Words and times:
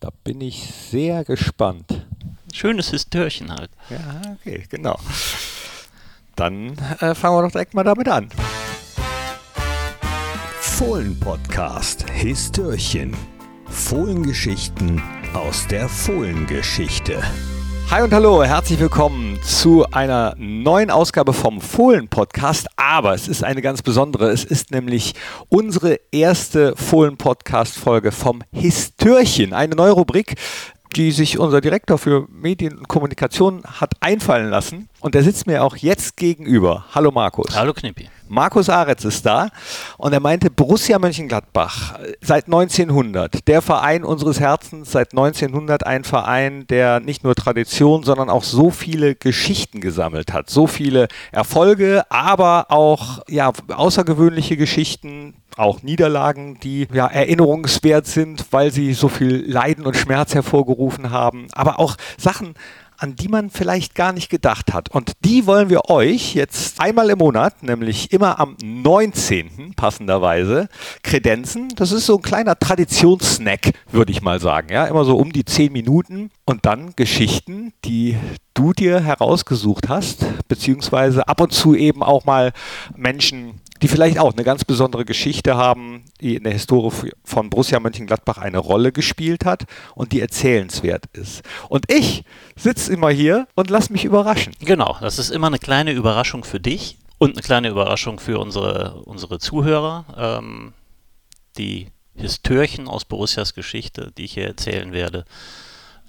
Da 0.00 0.10
bin 0.24 0.40
ich 0.40 0.72
sehr 0.90 1.24
gespannt. 1.24 2.06
Schönes 2.52 2.90
Histörchen 2.90 3.50
halt. 3.50 3.70
Ja, 3.88 4.34
okay, 4.34 4.64
genau. 4.68 4.98
Dann 6.34 6.76
äh, 7.00 7.14
fangen 7.14 7.36
wir 7.36 7.42
doch 7.42 7.52
direkt 7.52 7.74
mal 7.74 7.84
damit 7.84 8.08
an. 8.08 8.28
Fohlen-Podcast 10.60 12.10
Histörchen. 12.10 13.16
Fohlengeschichten 13.66 15.02
aus 15.32 15.66
der 15.68 15.88
Fohlengeschichte. 15.88 17.22
Hi 17.88 18.02
und 18.02 18.12
hallo, 18.12 18.42
herzlich 18.42 18.80
willkommen 18.80 19.38
zu 19.44 19.86
einer 19.92 20.34
neuen 20.38 20.90
Ausgabe 20.90 21.32
vom 21.32 21.60
Fohlen-Podcast. 21.60 22.66
Aber 22.74 23.14
es 23.14 23.28
ist 23.28 23.44
eine 23.44 23.62
ganz 23.62 23.80
besondere. 23.80 24.30
Es 24.30 24.42
ist 24.42 24.72
nämlich 24.72 25.14
unsere 25.48 26.00
erste 26.10 26.74
Fohlen-Podcast-Folge 26.76 28.10
vom 28.10 28.42
Histörchen. 28.52 29.52
Eine 29.52 29.76
neue 29.76 29.92
Rubrik, 29.92 30.34
die 30.96 31.12
sich 31.12 31.38
unser 31.38 31.60
Direktor 31.60 31.96
für 31.96 32.26
Medien 32.28 32.76
und 32.76 32.88
Kommunikation 32.88 33.62
hat 33.64 33.92
einfallen 34.00 34.50
lassen. 34.50 34.88
Und 34.98 35.14
der 35.14 35.22
sitzt 35.22 35.46
mir 35.46 35.62
auch 35.62 35.76
jetzt 35.76 36.16
gegenüber. 36.16 36.86
Hallo 36.92 37.12
Markus. 37.12 37.54
Hallo 37.54 37.72
Knippi. 37.72 38.08
Markus 38.28 38.68
Aretz 38.68 39.04
ist 39.04 39.24
da 39.24 39.48
und 39.98 40.12
er 40.12 40.20
meinte, 40.20 40.50
Borussia 40.50 40.98
Mönchengladbach 40.98 41.98
seit 42.20 42.46
1900, 42.46 43.46
der 43.46 43.62
Verein 43.62 44.04
unseres 44.04 44.40
Herzens, 44.40 44.92
seit 44.92 45.12
1900 45.12 45.86
ein 45.86 46.04
Verein, 46.04 46.66
der 46.66 47.00
nicht 47.00 47.24
nur 47.24 47.34
Tradition, 47.34 48.02
sondern 48.02 48.30
auch 48.30 48.42
so 48.42 48.70
viele 48.70 49.14
Geschichten 49.14 49.80
gesammelt 49.80 50.32
hat, 50.32 50.50
so 50.50 50.66
viele 50.66 51.08
Erfolge, 51.32 52.04
aber 52.10 52.66
auch 52.70 53.22
ja, 53.28 53.52
außergewöhnliche 53.68 54.56
Geschichten, 54.56 55.34
auch 55.56 55.82
Niederlagen, 55.82 56.58
die 56.60 56.86
ja 56.92 57.06
erinnerungswert 57.06 58.06
sind, 58.06 58.46
weil 58.50 58.70
sie 58.70 58.92
so 58.92 59.08
viel 59.08 59.50
Leiden 59.50 59.86
und 59.86 59.96
Schmerz 59.96 60.34
hervorgerufen 60.34 61.10
haben, 61.10 61.46
aber 61.52 61.78
auch 61.78 61.96
Sachen, 62.18 62.54
an 62.98 63.16
die 63.16 63.28
man 63.28 63.50
vielleicht 63.50 63.94
gar 63.94 64.12
nicht 64.12 64.28
gedacht 64.28 64.72
hat. 64.72 64.88
Und 64.90 65.12
die 65.24 65.46
wollen 65.46 65.70
wir 65.70 65.90
euch 65.90 66.34
jetzt 66.34 66.80
einmal 66.80 67.10
im 67.10 67.18
Monat, 67.18 67.62
nämlich 67.62 68.12
immer 68.12 68.38
am 68.40 68.56
19. 68.62 69.74
passenderweise, 69.76 70.68
kredenzen. 71.02 71.68
Das 71.76 71.92
ist 71.92 72.06
so 72.06 72.16
ein 72.16 72.22
kleiner 72.22 72.58
Traditionssnack, 72.58 73.72
würde 73.90 74.12
ich 74.12 74.22
mal 74.22 74.40
sagen. 74.40 74.68
Ja, 74.70 74.86
immer 74.86 75.04
so 75.04 75.16
um 75.16 75.32
die 75.32 75.44
10 75.44 75.72
Minuten 75.72 76.30
und 76.44 76.66
dann 76.66 76.94
Geschichten, 76.96 77.72
die 77.84 78.16
du 78.54 78.72
dir 78.72 79.00
herausgesucht 79.00 79.88
hast, 79.88 80.24
beziehungsweise 80.48 81.28
ab 81.28 81.40
und 81.40 81.52
zu 81.52 81.74
eben 81.74 82.02
auch 82.02 82.24
mal 82.24 82.52
Menschen 82.96 83.60
die 83.82 83.88
vielleicht 83.88 84.18
auch 84.18 84.32
eine 84.32 84.44
ganz 84.44 84.64
besondere 84.64 85.04
Geschichte 85.04 85.56
haben, 85.56 86.04
die 86.20 86.36
in 86.36 86.44
der 86.44 86.52
Historie 86.52 87.12
von 87.24 87.50
Borussia 87.50 87.80
Mönchengladbach 87.80 88.38
eine 88.38 88.58
Rolle 88.58 88.92
gespielt 88.92 89.44
hat 89.44 89.64
und 89.94 90.12
die 90.12 90.20
erzählenswert 90.20 91.04
ist. 91.12 91.42
Und 91.68 91.90
ich 91.92 92.24
sitze 92.56 92.92
immer 92.92 93.10
hier 93.10 93.46
und 93.54 93.70
lasse 93.70 93.92
mich 93.92 94.04
überraschen. 94.04 94.54
Genau, 94.60 94.96
das 95.00 95.18
ist 95.18 95.30
immer 95.30 95.48
eine 95.48 95.58
kleine 95.58 95.92
Überraschung 95.92 96.44
für 96.44 96.60
dich 96.60 96.98
und 97.18 97.32
eine 97.32 97.42
kleine 97.42 97.68
Überraschung 97.68 98.18
für 98.18 98.38
unsere, 98.38 99.02
unsere 99.04 99.38
Zuhörer. 99.38 100.04
Ähm, 100.16 100.72
die 101.58 101.88
Histörchen 102.14 102.88
aus 102.88 103.04
Borussias 103.04 103.54
Geschichte, 103.54 104.12
die 104.16 104.24
ich 104.24 104.34
hier 104.34 104.46
erzählen 104.46 104.92
werde, 104.92 105.24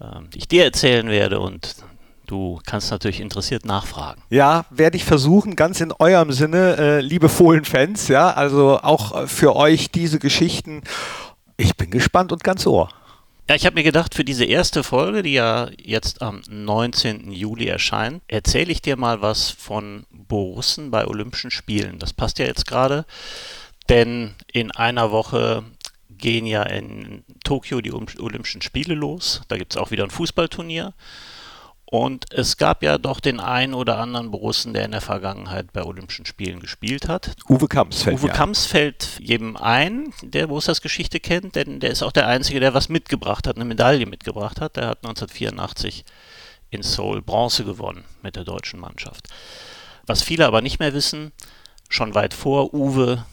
ähm, 0.02 0.30
die 0.30 0.40
ich 0.40 0.48
dir 0.48 0.64
erzählen 0.64 1.10
werde 1.10 1.40
und 1.40 1.76
Du 2.28 2.60
kannst 2.66 2.92
natürlich 2.92 3.22
interessiert 3.22 3.66
nachfragen. 3.66 4.22
Ja, 4.30 4.66
werde 4.70 4.98
ich 4.98 5.06
versuchen, 5.06 5.56
ganz 5.56 5.80
in 5.80 5.94
eurem 5.94 6.34
Sinne, 6.34 6.76
äh, 6.78 7.00
liebe 7.00 7.30
Fohlenfans, 7.30 8.10
ja, 8.10 8.32
also 8.32 8.80
auch 8.80 9.28
für 9.30 9.56
euch 9.56 9.92
diese 9.92 10.20
Geschichten. 10.20 10.84
Ich 11.56 11.78
bin 11.78 11.90
gespannt 11.90 12.34
und 12.34 12.44
ganz 12.44 12.68
ohr. 12.68 12.90
Ja, 13.50 13.56
ich 13.56 13.66
habe 13.66 13.76
mir 13.76 13.84
gedacht, 13.84 14.14
für 14.14 14.26
diese 14.26 14.44
erste 14.44 14.84
Folge, 14.84 15.24
die 15.24 15.32
ja 15.32 15.70
jetzt 15.82 16.22
am 16.22 16.42
19. 16.50 17.32
Juli 17.32 17.68
erscheint, 17.68 18.22
erzähle 18.28 18.74
ich 18.74 18.82
dir 18.82 18.98
mal 18.98 19.22
was 19.22 19.50
von 19.50 20.06
Borussen 20.12 20.92
bei 20.92 21.08
Olympischen 21.08 21.50
Spielen. 21.50 21.98
Das 21.98 22.12
passt 22.12 22.40
ja 22.40 22.46
jetzt 22.46 22.68
gerade, 22.68 23.06
denn 23.88 24.36
in 24.52 24.72
einer 24.72 25.12
Woche 25.12 25.64
gehen 26.10 26.46
ja 26.46 26.64
in 26.64 27.24
Tokio 27.46 27.80
die 27.80 27.94
Olympischen 27.94 28.62
Spiele 28.62 28.96
los. 28.96 29.44
Da 29.48 29.56
gibt 29.58 29.74
es 29.74 29.78
auch 29.78 29.92
wieder 29.92 30.04
ein 30.04 30.10
Fußballturnier. 30.10 30.94
Und 31.90 32.34
es 32.34 32.58
gab 32.58 32.84
ja 32.84 32.98
doch 32.98 33.22
den 33.22 33.40
einen 33.40 33.74
oder 33.74 33.98
anderen 33.98 34.30
Borussen, 34.30 34.74
der 34.74 34.84
in 34.84 34.92
der 34.92 35.00
Vergangenheit 35.00 35.72
bei 35.72 35.84
Olympischen 35.84 36.26
Spielen 36.26 36.60
gespielt 36.60 37.08
hat. 37.08 37.34
Uwe 37.48 37.70
Kamps 37.70 38.04
fällt 38.04 38.20
Uwe 38.20 38.28
ja. 38.28 38.34
Kamps 38.34 38.66
fällt 38.66 39.18
jedem 39.22 39.56
ein, 39.56 40.14
der 40.22 40.48
Borussias 40.48 40.82
Geschichte 40.82 41.22
kennt, 41.22 41.56
denn 41.56 41.80
der 41.80 41.92
ist 41.92 42.04
auch 42.04 42.12
der 42.12 42.28
Einzige, 42.28 42.60
der 42.60 42.74
was 42.74 42.90
mitgebracht 42.90 43.48
hat, 43.48 43.56
eine 43.56 43.64
Medaille 43.64 44.06
mitgebracht 44.06 44.60
hat. 44.60 44.76
Der 44.76 44.88
hat 44.88 44.98
1984 45.06 46.04
in 46.72 46.84
Seoul 46.84 47.22
Bronze 47.22 47.64
gewonnen 47.64 48.04
mit 48.22 48.36
der 48.36 48.44
deutschen 48.44 48.82
Mannschaft. 48.82 49.30
Was 50.06 50.22
viele 50.22 50.46
aber 50.46 50.62
nicht 50.62 50.80
mehr 50.80 50.94
wissen, 50.94 51.32
schon 51.88 52.16
weit 52.16 52.34
vor 52.34 52.74
Uwe 52.74 53.26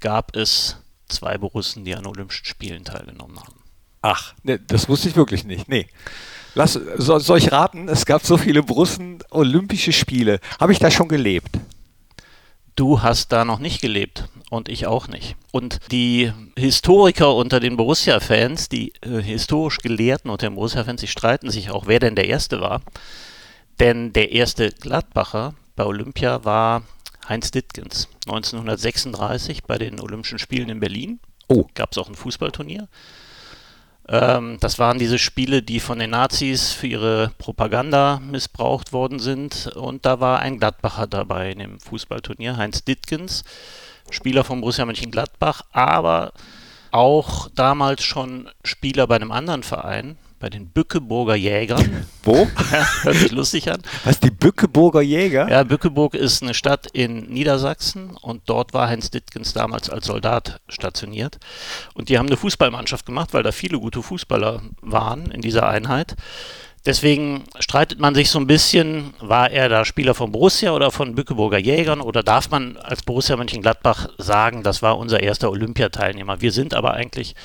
gab 0.00 0.36
es 0.36 0.76
zwei 1.08 1.38
Borussen, 1.38 1.86
die 1.86 1.94
an 1.94 2.04
Olympischen 2.04 2.44
Spielen 2.44 2.84
teilgenommen 2.84 3.40
haben. 3.40 3.62
Ach, 4.02 4.34
ne, 4.42 4.58
das 4.58 4.90
wusste 4.90 5.08
ich 5.08 5.16
wirklich 5.16 5.44
nicht. 5.44 5.68
Nee. 5.68 5.86
Lass, 6.54 6.72
soll, 6.72 7.20
soll 7.20 7.38
ich 7.38 7.52
raten? 7.52 7.88
Es 7.88 8.04
gab 8.04 8.24
so 8.24 8.36
viele 8.36 8.62
Brussen 8.62 9.18
Olympische 9.30 9.92
Spiele. 9.92 10.40
Habe 10.60 10.72
ich 10.72 10.78
da 10.78 10.90
schon 10.90 11.08
gelebt? 11.08 11.50
Du 12.76 13.02
hast 13.02 13.32
da 13.32 13.44
noch 13.44 13.58
nicht 13.58 13.80
gelebt 13.80 14.28
und 14.50 14.68
ich 14.68 14.86
auch 14.86 15.08
nicht. 15.08 15.36
Und 15.50 15.78
die 15.90 16.32
Historiker 16.58 17.34
unter 17.34 17.60
den 17.60 17.76
Borussia-Fans, 17.76 18.68
die 18.68 18.92
äh, 19.02 19.20
historisch 19.20 19.78
Gelehrten 19.78 20.30
unter 20.30 20.48
den 20.48 20.54
Borussia-Fans, 20.54 21.00
die 21.00 21.06
streiten 21.06 21.50
sich 21.50 21.70
auch, 21.70 21.86
wer 21.86 22.00
denn 22.00 22.16
der 22.16 22.28
Erste 22.28 22.60
war. 22.60 22.80
Denn 23.78 24.12
der 24.12 24.32
erste 24.32 24.70
Gladbacher 24.70 25.54
bei 25.76 25.84
Olympia 25.84 26.44
war 26.44 26.82
Heinz 27.28 27.50
Dittgens. 27.50 28.08
1936 28.26 29.64
bei 29.64 29.78
den 29.78 30.00
Olympischen 30.00 30.38
Spielen 30.38 30.68
in 30.68 30.80
Berlin. 30.80 31.20
Oh. 31.48 31.66
Gab 31.74 31.92
es 31.92 31.98
auch 31.98 32.08
ein 32.08 32.14
Fußballturnier. 32.14 32.88
Ähm, 34.12 34.58
das 34.60 34.78
waren 34.78 34.98
diese 34.98 35.18
Spiele, 35.18 35.62
die 35.62 35.80
von 35.80 35.98
den 35.98 36.10
Nazis 36.10 36.70
für 36.70 36.86
ihre 36.86 37.32
Propaganda 37.38 38.20
missbraucht 38.20 38.92
worden 38.92 39.18
sind. 39.18 39.68
Und 39.74 40.04
da 40.04 40.20
war 40.20 40.40
ein 40.40 40.58
Gladbacher 40.58 41.06
dabei 41.06 41.50
in 41.50 41.58
dem 41.58 41.80
Fußballturnier, 41.80 42.58
Heinz 42.58 42.84
Dittkens, 42.84 43.42
Spieler 44.10 44.44
von 44.44 44.60
Borussia 44.60 44.84
Mönchengladbach, 44.84 45.62
aber 45.72 46.34
auch 46.90 47.48
damals 47.54 48.04
schon 48.04 48.50
Spieler 48.64 49.06
bei 49.06 49.16
einem 49.16 49.32
anderen 49.32 49.62
Verein, 49.62 50.18
bei 50.42 50.50
den 50.50 50.66
Bückeburger 50.66 51.36
Jägern. 51.36 52.04
Wo? 52.24 52.48
Hört 53.02 53.16
sich 53.16 53.30
lustig 53.30 53.70
an. 53.70 53.80
Was, 54.04 54.18
die 54.18 54.32
Bückeburger 54.32 55.00
Jäger? 55.00 55.48
Ja, 55.48 55.62
Bückeburg 55.62 56.14
ist 56.14 56.42
eine 56.42 56.52
Stadt 56.52 56.88
in 56.92 57.32
Niedersachsen 57.32 58.16
und 58.20 58.42
dort 58.46 58.74
war 58.74 58.88
Heinz 58.88 59.08
Dittkens 59.12 59.52
damals 59.52 59.88
als 59.88 60.06
Soldat 60.06 60.60
stationiert. 60.68 61.38
Und 61.94 62.08
die 62.08 62.18
haben 62.18 62.26
eine 62.26 62.36
Fußballmannschaft 62.36 63.06
gemacht, 63.06 63.32
weil 63.32 63.44
da 63.44 63.52
viele 63.52 63.78
gute 63.78 64.02
Fußballer 64.02 64.62
waren 64.80 65.30
in 65.30 65.42
dieser 65.42 65.68
Einheit. 65.68 66.16
Deswegen 66.84 67.44
streitet 67.60 68.00
man 68.00 68.16
sich 68.16 68.28
so 68.28 68.40
ein 68.40 68.48
bisschen, 68.48 69.14
war 69.20 69.48
er 69.52 69.68
da 69.68 69.84
Spieler 69.84 70.14
von 70.14 70.32
Borussia 70.32 70.72
oder 70.72 70.90
von 70.90 71.14
Bückeburger 71.14 71.58
Jägern 71.58 72.00
oder 72.00 72.24
darf 72.24 72.50
man 72.50 72.76
als 72.78 73.04
Borussia 73.04 73.36
Mönchengladbach 73.36 74.08
sagen, 74.18 74.64
das 74.64 74.82
war 74.82 74.98
unser 74.98 75.22
erster 75.22 75.52
Olympiateilnehmer. 75.52 76.40
Wir 76.40 76.50
sind 76.50 76.74
aber 76.74 76.94
eigentlich 76.94 77.36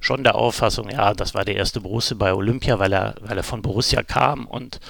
schon 0.00 0.24
der 0.24 0.34
Auffassung, 0.34 0.90
ja, 0.90 1.14
das 1.14 1.34
war 1.34 1.44
der 1.44 1.56
erste 1.56 1.80
Borussia 1.80 2.16
bei 2.16 2.32
Olympia, 2.32 2.78
weil 2.78 2.92
er, 2.92 3.14
weil 3.20 3.36
er 3.36 3.42
von 3.42 3.62
Borussia 3.62 4.02
kam 4.02 4.46
und 4.46 4.80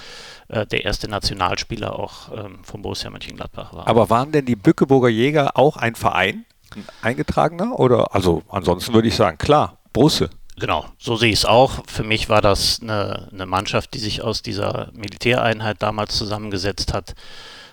äh, 0.49 0.67
der 0.67 0.85
erste 0.85 1.09
Nationalspieler 1.09 1.99
auch 1.99 2.33
ähm, 2.33 2.65
von 2.65 2.83
Borussia 2.83 3.11
Mönchengladbach 3.11 3.73
war. 3.73 3.87
Aber 3.87 4.11
waren 4.11 4.33
denn 4.33 4.47
die 4.47 4.57
Bückeburger 4.57 5.09
Jäger 5.09 5.57
auch 5.57 5.77
ein 5.77 5.95
Verein, 5.95 6.45
ein 6.75 6.85
eingetragener? 7.03 7.79
Oder 7.79 8.15
also 8.15 8.43
ansonsten 8.49 8.95
würde 8.95 9.09
ich 9.09 9.17
sagen, 9.17 9.39
klar, 9.39 9.79
Borussia. 9.93 10.29
Genau, 10.59 10.87
so 10.99 11.17
sehe 11.17 11.31
ich 11.31 11.41
es 11.41 11.45
auch. 11.45 11.85
Für 11.87 12.03
mich 12.03 12.29
war 12.29 12.41
das 12.41 12.81
eine, 12.83 13.29
eine, 13.33 13.47
Mannschaft, 13.47 13.95
die 13.95 13.99
sich 13.99 14.23
aus 14.23 14.43
dieser 14.43 14.91
Militäreinheit 14.93 15.83
damals 15.83 16.17
zusammengesetzt 16.17 16.93
hat. 16.93 17.15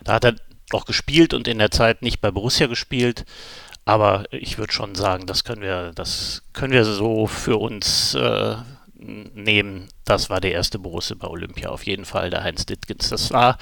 Da 0.03 0.13
hat 0.13 0.25
er 0.25 0.35
auch 0.71 0.85
gespielt 0.85 1.33
und 1.33 1.47
in 1.47 1.57
der 1.57 1.71
Zeit 1.71 2.01
nicht 2.01 2.21
bei 2.21 2.29
Borussia 2.29 2.67
gespielt. 2.67 3.25
Aber 3.85 4.25
ich 4.31 4.57
würde 4.57 4.73
schon 4.73 4.95
sagen, 4.95 5.27
das 5.27 5.43
können 5.43 5.61
wir, 5.61 5.91
das 5.93 6.41
können 6.53 6.73
wir 6.73 6.85
so 6.85 7.27
für 7.27 7.57
uns 7.57 8.15
äh, 8.15 8.55
nehmen. 8.97 9.87
Das 10.05 10.29
war 10.29 10.41
der 10.41 10.53
erste 10.53 10.79
Borussia 10.79 11.15
bei 11.19 11.27
Olympia, 11.27 11.69
auf 11.69 11.85
jeden 11.85 12.05
Fall, 12.05 12.31
der 12.31 12.43
Heinz 12.43 12.65
Dittgens. 12.65 13.09
Das 13.09 13.31
war 13.31 13.57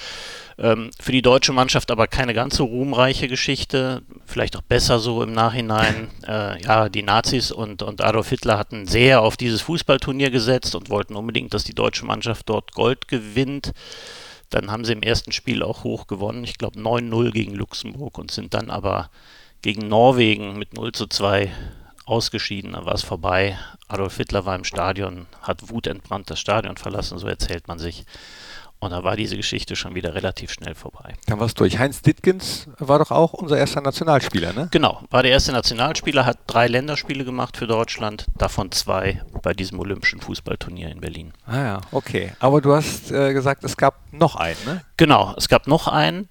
ähm, 0.58 0.92
für 1.00 1.12
die 1.12 1.22
deutsche 1.22 1.52
Mannschaft 1.52 1.92
aber 1.92 2.08
keine 2.08 2.34
ganz 2.34 2.56
so 2.56 2.66
ruhmreiche 2.66 3.28
Geschichte, 3.28 4.04
vielleicht 4.26 4.56
auch 4.56 4.62
besser 4.62 5.00
so 5.00 5.22
im 5.24 5.34
Nachhinein. 5.34 6.10
Äh, 6.26 6.62
ja, 6.62 6.88
die 6.88 7.04
Nazis 7.04 7.52
und, 7.52 7.84
und 7.84 8.00
Adolf 8.00 8.30
Hitler 8.30 8.58
hatten 8.58 8.88
sehr 8.88 9.22
auf 9.22 9.36
dieses 9.36 9.62
Fußballturnier 9.62 10.32
gesetzt 10.32 10.74
und 10.74 10.90
wollten 10.90 11.18
unbedingt, 11.18 11.54
dass 11.54 11.66
die 11.66 11.76
deutsche 11.76 12.06
Mannschaft 12.06 12.48
dort 12.48 12.72
Gold 12.72 13.10
gewinnt. 13.10 13.74
Dann 14.50 14.72
haben 14.72 14.86
sie 14.86 14.94
im 14.94 15.02
ersten 15.02 15.34
Spiel 15.34 15.62
auch 15.62 15.84
hoch 15.84 16.08
gewonnen, 16.08 16.46
ich 16.46 16.58
glaube 16.58 16.80
9-0 16.80 17.32
gegen 17.32 17.56
Luxemburg 17.56 18.18
und 18.18 18.32
sind 18.32 18.54
dann 18.54 18.70
aber 18.70 19.10
gegen 19.64 19.88
Norwegen 19.88 20.60
mit 20.60 20.76
0 20.76 20.92
zu 20.92 21.08
2 21.08 21.52
ausgeschieden, 22.06 22.74
dann 22.74 22.86
war 22.86 22.94
es 22.94 23.02
vorbei. 23.02 23.58
Adolf 23.88 24.18
Hitler 24.18 24.46
war 24.46 24.56
im 24.56 24.66
Stadion, 24.66 25.26
hat 25.42 25.70
wutentbrannt 25.70 26.30
das 26.30 26.40
Stadion 26.40 26.78
verlassen, 26.78 27.18
so 27.18 27.28
erzählt 27.28 27.68
man 27.68 27.80
sich. 27.80 28.06
Und 28.80 28.92
da 28.92 29.06
war 29.06 29.16
diese 29.16 29.38
Geschichte 29.38 29.78
schon 29.78 29.96
wieder 29.96 30.14
relativ 30.14 30.52
schnell 30.52 30.76
vorbei. 30.76 31.14
Dann 31.28 31.40
war 31.40 31.46
es 31.46 31.54
durch. 31.54 31.80
Heinz 31.80 32.02
Dittgens 32.02 32.68
war 32.80 33.00
doch 33.00 33.12
auch 33.12 33.32
unser 33.32 33.58
erster 33.58 33.80
Nationalspieler, 33.80 34.52
ne? 34.52 34.68
Genau, 34.72 35.02
war 35.10 35.24
der 35.24 35.32
erste 35.32 35.54
Nationalspieler, 35.54 36.26
hat 36.26 36.40
drei 36.48 36.68
Länderspiele 36.68 37.24
gemacht 37.24 37.56
für 37.56 37.66
Deutschland, 37.66 38.26
davon 38.38 38.74
zwei 38.74 39.22
bei 39.42 39.54
diesem 39.54 39.80
Olympischen 39.80 40.20
Fußballturnier 40.20 40.90
in 40.90 41.00
Berlin. 41.00 41.32
Ah 41.46 41.64
ja, 41.64 41.82
okay. 41.92 42.34
Aber 42.40 42.60
du 42.60 42.74
hast 42.74 43.10
äh, 43.10 43.32
gesagt, 43.32 43.64
es 43.64 43.78
gab 43.78 44.02
noch 44.12 44.36
einen, 44.36 44.58
ne? 44.66 44.84
Genau, 44.98 45.34
es 45.38 45.48
gab 45.48 45.68
noch 45.68 45.88
einen. 45.88 46.28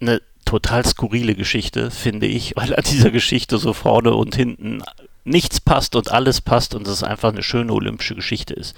Eine 0.00 0.20
total 0.52 0.84
skurrile 0.84 1.34
Geschichte, 1.34 1.90
finde 1.90 2.26
ich, 2.26 2.54
weil 2.56 2.74
an 2.74 2.84
dieser 2.84 3.10
Geschichte 3.10 3.56
so 3.56 3.72
vorne 3.72 4.12
und 4.12 4.36
hinten 4.36 4.82
nichts 5.24 5.62
passt 5.62 5.96
und 5.96 6.12
alles 6.12 6.42
passt 6.42 6.74
und 6.74 6.86
es 6.86 7.02
einfach 7.02 7.30
eine 7.32 7.42
schöne 7.42 7.72
olympische 7.72 8.14
Geschichte 8.14 8.52
ist. 8.52 8.76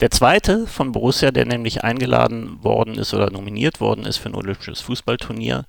Der 0.00 0.10
zweite 0.10 0.66
von 0.66 0.92
Borussia, 0.92 1.30
der 1.30 1.46
nämlich 1.46 1.82
eingeladen 1.82 2.62
worden 2.62 2.96
ist 2.96 3.14
oder 3.14 3.30
nominiert 3.30 3.80
worden 3.80 4.04
ist 4.04 4.18
für 4.18 4.28
ein 4.28 4.34
olympisches 4.34 4.82
Fußballturnier, 4.82 5.64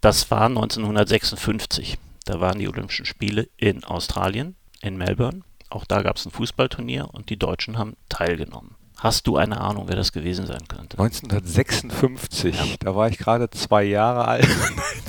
das 0.00 0.30
war 0.30 0.46
1956. 0.46 1.98
Da 2.24 2.38
waren 2.38 2.60
die 2.60 2.68
Olympischen 2.68 3.06
Spiele 3.06 3.48
in 3.56 3.82
Australien, 3.82 4.54
in 4.82 4.96
Melbourne. 4.96 5.40
Auch 5.68 5.84
da 5.84 6.02
gab 6.02 6.16
es 6.16 6.26
ein 6.26 6.30
Fußballturnier 6.30 7.08
und 7.12 7.28
die 7.28 7.38
Deutschen 7.38 7.76
haben 7.76 7.96
teilgenommen. 8.08 8.77
Hast 8.98 9.26
du 9.26 9.36
eine 9.36 9.60
Ahnung, 9.60 9.84
wer 9.86 9.96
das 9.96 10.12
gewesen 10.12 10.46
sein 10.46 10.66
könnte? 10.68 10.98
1956, 10.98 12.54
ja. 12.54 12.64
da 12.80 12.96
war 12.96 13.08
ich 13.08 13.18
gerade 13.18 13.48
zwei 13.50 13.84
Jahre 13.84 14.26
alt. 14.26 14.48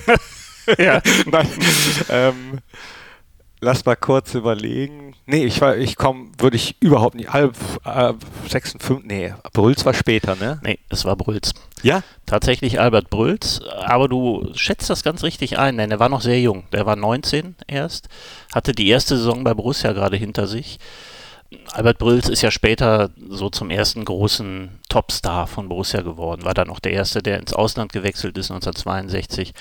ja. 0.77 1.01
Nein, 1.25 1.47
ähm, 2.09 2.59
Lass 3.61 3.83
mal 3.83 3.95
kurz 3.97 4.35
überlegen. 4.35 5.15
Nee, 5.25 5.43
ich 5.43 5.59
war, 5.59 5.75
ich 5.75 5.97
komme, 5.97 6.31
würde 6.37 6.55
ich 6.55 6.77
überhaupt 6.79 7.15
nicht. 7.15 7.33
Halb 7.33 7.57
äh, 7.83 8.13
56, 8.47 9.05
nee, 9.05 9.33
Brülls 9.51 9.85
war 9.85 9.93
später, 9.93 10.37
ne? 10.37 10.61
Nee, 10.63 10.79
es 10.87 11.03
war 11.03 11.17
Brülls. 11.17 11.53
Ja? 11.83 12.01
Tatsächlich 12.25 12.79
Albert 12.79 13.09
Brülls, 13.09 13.61
aber 13.81 14.07
du 14.07 14.49
schätzt 14.55 14.89
das 14.89 15.03
ganz 15.03 15.23
richtig 15.23 15.59
ein, 15.59 15.75
denn 15.75 15.91
er 15.91 15.99
war 15.99 16.07
noch 16.07 16.21
sehr 16.21 16.39
jung. 16.39 16.63
Der 16.71 16.85
war 16.85 16.95
19 16.95 17.57
erst, 17.67 18.07
hatte 18.53 18.71
die 18.71 18.87
erste 18.87 19.17
Saison 19.17 19.43
bei 19.43 19.53
Borussia 19.53 19.91
gerade 19.91 20.15
hinter 20.15 20.47
sich. 20.47 20.79
Albert 21.71 21.97
Brülls 21.97 22.29
ist 22.29 22.43
ja 22.43 22.51
später 22.51 23.09
so 23.27 23.49
zum 23.49 23.71
ersten 23.71 24.05
großen 24.05 24.79
Topstar 24.87 25.47
von 25.47 25.67
Borussia 25.67 26.01
geworden, 26.01 26.43
war 26.43 26.53
dann 26.53 26.69
auch 26.69 26.79
der 26.79 26.93
erste, 26.93 27.23
der 27.23 27.39
ins 27.39 27.53
Ausland 27.53 27.91
gewechselt 27.91 28.37
ist 28.37 28.51
1962 28.51 29.53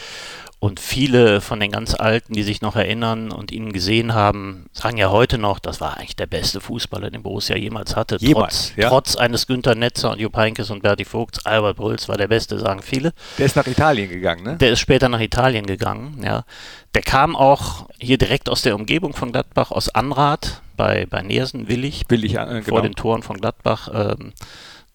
und 0.60 0.81
viele 0.81 1.40
von 1.40 1.60
den 1.60 1.70
ganz 1.70 1.94
Alten, 1.94 2.32
die 2.32 2.43
sich 2.43 2.62
noch 2.62 2.75
erinnern 2.75 3.31
und 3.31 3.52
ihn 3.52 3.72
gesehen 3.72 4.12
haben, 4.14 4.66
sagen 4.72 4.96
ja 4.96 5.10
heute 5.10 5.38
noch, 5.38 5.60
das 5.60 5.81
war 5.81 5.96
eigentlich 5.96 6.16
der 6.16 6.26
beste 6.26 6.60
Fußballer, 6.60 7.10
den 7.10 7.22
Borussia 7.22 7.56
jemals 7.56 7.94
hatte. 7.94 8.16
Jemals, 8.19 8.69
trotz, 8.69 8.76
ja. 8.76 8.88
trotz 8.88 9.16
eines 9.16 9.46
Günter 9.46 9.76
Netzer 9.76 10.10
und 10.10 10.20
Jupp 10.20 10.37
Heynckes 10.37 10.70
und 10.70 10.82
Berti 10.82 11.05
Vogts. 11.05 11.46
Albert 11.46 11.76
Brülls 11.76 12.08
war 12.08 12.16
der 12.16 12.26
Beste, 12.26 12.58
sagen 12.58 12.82
viele. 12.82 13.12
Der 13.38 13.46
ist 13.46 13.55
nach 13.55 13.69
Italien 13.69 14.10
gegangen, 14.10 14.43
ne? 14.43 14.56
Der 14.56 14.72
ist 14.72 14.81
später 14.81 15.08
nach 15.08 15.20
Italien 15.20 15.64
gegangen, 15.64 16.20
ja. 16.25 16.44
Der 16.94 17.02
kam 17.02 17.37
auch 17.37 17.88
hier 18.00 18.19
direkt 18.19 18.49
aus 18.49 18.62
der 18.62 18.75
Umgebung 18.75 19.14
von 19.14 19.31
Gladbach, 19.31 19.70
aus 19.70 19.88
Anrath 19.90 20.62
bei, 20.76 21.06
bei 21.06 21.22
Nersen, 21.22 21.69
Willig. 21.69 22.04
Willig, 22.08 22.34
äh, 22.34 22.46
genau. 22.46 22.62
Vor 22.62 22.82
den 22.82 22.94
Toren 22.94 23.22
von 23.22 23.37
Gladbach. 23.37 23.88
Ähm, 23.93 24.32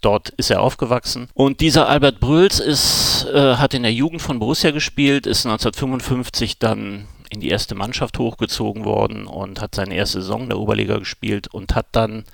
Dort 0.04 0.30
ist 0.30 0.52
er 0.52 0.62
aufgewachsen. 0.62 1.30
Und 1.34 1.62
dieser 1.62 1.88
Albert 1.88 2.20
Brülls 2.20 2.60
ist, 2.60 3.26
äh, 3.34 3.56
hat 3.56 3.74
in 3.74 3.84
der 3.84 3.94
Jugend 3.94 4.22
von 4.22 4.38
Borussia 4.38 4.72
gespielt, 4.72 5.26
ist 5.26 5.46
1955 5.46 6.60
dann 6.60 7.08
in 7.30 7.40
die 7.40 7.50
erste 7.50 7.74
Mannschaft 7.74 8.20
hochgezogen 8.20 8.86
worden 8.86 9.26
und 9.26 9.62
hat 9.62 9.74
seine 9.74 9.96
erste 9.96 10.22
Saison 10.22 10.50
der 10.50 10.60
Oberliga 10.60 10.98
gespielt 10.98 11.48
und 11.48 11.74
hat 11.74 11.88
dann 11.94 12.26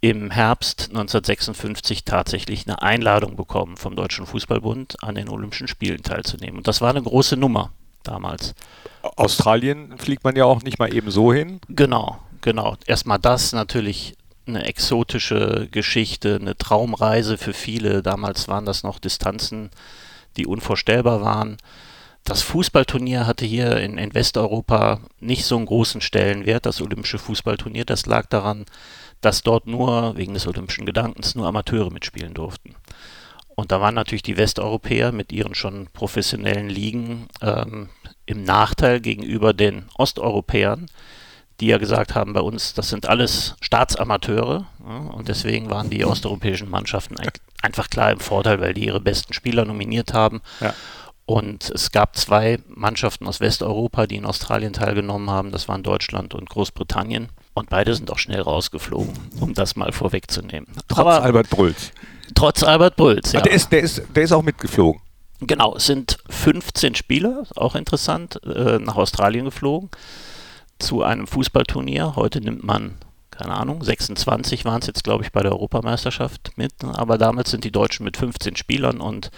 im 0.00 0.30
Herbst 0.30 0.88
1956 0.90 2.04
tatsächlich 2.04 2.66
eine 2.66 2.82
Einladung 2.82 3.36
bekommen 3.36 3.76
vom 3.76 3.94
Deutschen 3.96 4.26
Fußballbund, 4.26 4.96
an 5.02 5.14
den 5.14 5.28
Olympischen 5.28 5.68
Spielen 5.68 6.02
teilzunehmen. 6.02 6.58
Und 6.58 6.68
das 6.68 6.80
war 6.80 6.90
eine 6.90 7.02
große 7.02 7.36
Nummer 7.36 7.70
damals. 8.02 8.54
Australien 9.02 9.96
fliegt 9.98 10.24
man 10.24 10.36
ja 10.36 10.44
auch 10.44 10.62
nicht 10.62 10.78
mal 10.78 10.92
eben 10.92 11.10
so 11.10 11.32
hin. 11.32 11.60
Genau, 11.68 12.18
genau. 12.40 12.76
Erstmal 12.86 13.18
das 13.18 13.52
natürlich 13.52 14.16
eine 14.54 14.64
exotische 14.64 15.68
Geschichte, 15.70 16.38
eine 16.40 16.56
Traumreise 16.56 17.38
für 17.38 17.52
viele. 17.52 18.02
Damals 18.02 18.48
waren 18.48 18.66
das 18.66 18.82
noch 18.82 18.98
Distanzen, 18.98 19.70
die 20.36 20.46
unvorstellbar 20.46 21.22
waren. 21.22 21.56
Das 22.24 22.42
Fußballturnier 22.42 23.26
hatte 23.26 23.44
hier 23.44 23.78
in, 23.78 23.98
in, 23.98 24.14
Westeuropa 24.14 25.00
nicht 25.20 25.44
so 25.44 25.56
einen 25.56 25.66
großen 25.66 26.00
Stellenwert, 26.00 26.66
das 26.66 26.80
Olympische 26.80 27.18
Fußballturnier. 27.18 27.84
Das 27.84 28.06
lag 28.06 28.26
daran, 28.26 28.66
dass 29.20 29.42
dort 29.42 29.66
nur, 29.66 30.16
wegen 30.16 30.34
des 30.34 30.46
olympischen 30.46 30.86
Gedankens, 30.86 31.34
nur 31.34 31.46
Amateure 31.46 31.90
mitspielen 31.90 32.34
durften. 32.34 32.74
Und 33.54 33.72
da 33.72 33.80
waren 33.80 33.94
natürlich 33.94 34.22
die 34.22 34.36
Westeuropäer 34.36 35.12
mit 35.12 35.32
ihren 35.32 35.54
schon 35.54 35.88
professionellen 35.92 36.68
Ligen 36.68 37.26
ähm, 37.42 37.88
im 38.26 38.44
Nachteil 38.44 39.00
gegenüber 39.00 39.52
den 39.52 39.86
Osteuropäern, 39.96 40.86
die 41.60 41.66
ja 41.66 41.78
gesagt 41.78 42.14
haben, 42.14 42.32
bei 42.32 42.40
uns, 42.40 42.74
das 42.74 42.88
sind 42.88 43.06
alles 43.06 43.54
Staatsamateure 43.60 44.66
ja, 44.86 44.96
und 44.96 45.28
deswegen 45.28 45.70
waren 45.70 45.90
die 45.90 46.04
osteuropäischen 46.04 46.70
Mannschaften 46.70 47.18
ein, 47.18 47.28
einfach 47.62 47.90
klar 47.90 48.10
im 48.10 48.20
Vorteil, 48.20 48.60
weil 48.60 48.74
die 48.74 48.86
ihre 48.86 49.00
besten 49.00 49.32
Spieler 49.32 49.64
nominiert 49.64 50.14
haben. 50.14 50.40
Ja. 50.60 50.74
Und 51.26 51.70
es 51.70 51.92
gab 51.92 52.16
zwei 52.16 52.58
Mannschaften 52.66 53.26
aus 53.28 53.38
Westeuropa, 53.38 54.08
die 54.08 54.16
in 54.16 54.24
Australien 54.24 54.72
teilgenommen 54.72 55.30
haben. 55.30 55.52
Das 55.52 55.68
waren 55.68 55.84
Deutschland 55.84 56.34
und 56.34 56.50
Großbritannien. 56.50 57.28
Und 57.54 57.70
beide 57.70 57.94
sind 57.94 58.10
auch 58.10 58.18
schnell 58.18 58.40
rausgeflogen, 58.40 59.12
um 59.38 59.54
das 59.54 59.76
mal 59.76 59.92
vorwegzunehmen. 59.92 60.66
Trotz 60.88 60.98
Aber, 60.98 61.22
Albert 61.22 61.50
Brülls. 61.50 61.92
Trotz 62.34 62.64
Albert 62.64 62.96
Brülls, 62.96 63.30
ja. 63.32 63.42
der, 63.42 63.52
ist, 63.52 63.70
der, 63.70 63.80
ist, 63.80 64.02
der 64.14 64.24
ist 64.24 64.32
auch 64.32 64.42
mitgeflogen. 64.42 65.00
Genau, 65.40 65.76
es 65.76 65.86
sind 65.86 66.18
15 66.28 66.96
Spieler, 66.96 67.44
auch 67.54 67.74
interessant, 67.76 68.40
äh, 68.44 68.78
nach 68.78 68.96
Australien 68.96 69.44
geflogen 69.44 69.88
zu 70.80 71.02
einem 71.02 71.26
Fußballturnier. 71.26 72.16
Heute 72.16 72.40
nimmt 72.40 72.64
man, 72.64 72.96
keine 73.30 73.54
Ahnung, 73.54 73.82
26 73.82 74.64
waren 74.64 74.80
es 74.80 74.86
jetzt, 74.86 75.04
glaube 75.04 75.24
ich, 75.24 75.32
bei 75.32 75.42
der 75.42 75.52
Europameisterschaft 75.52 76.52
mit. 76.56 76.72
Aber 76.84 77.18
damals 77.18 77.50
sind 77.50 77.64
die 77.64 77.72
Deutschen 77.72 78.04
mit 78.04 78.16
15 78.16 78.56
Spielern 78.56 79.00
und 79.00 79.30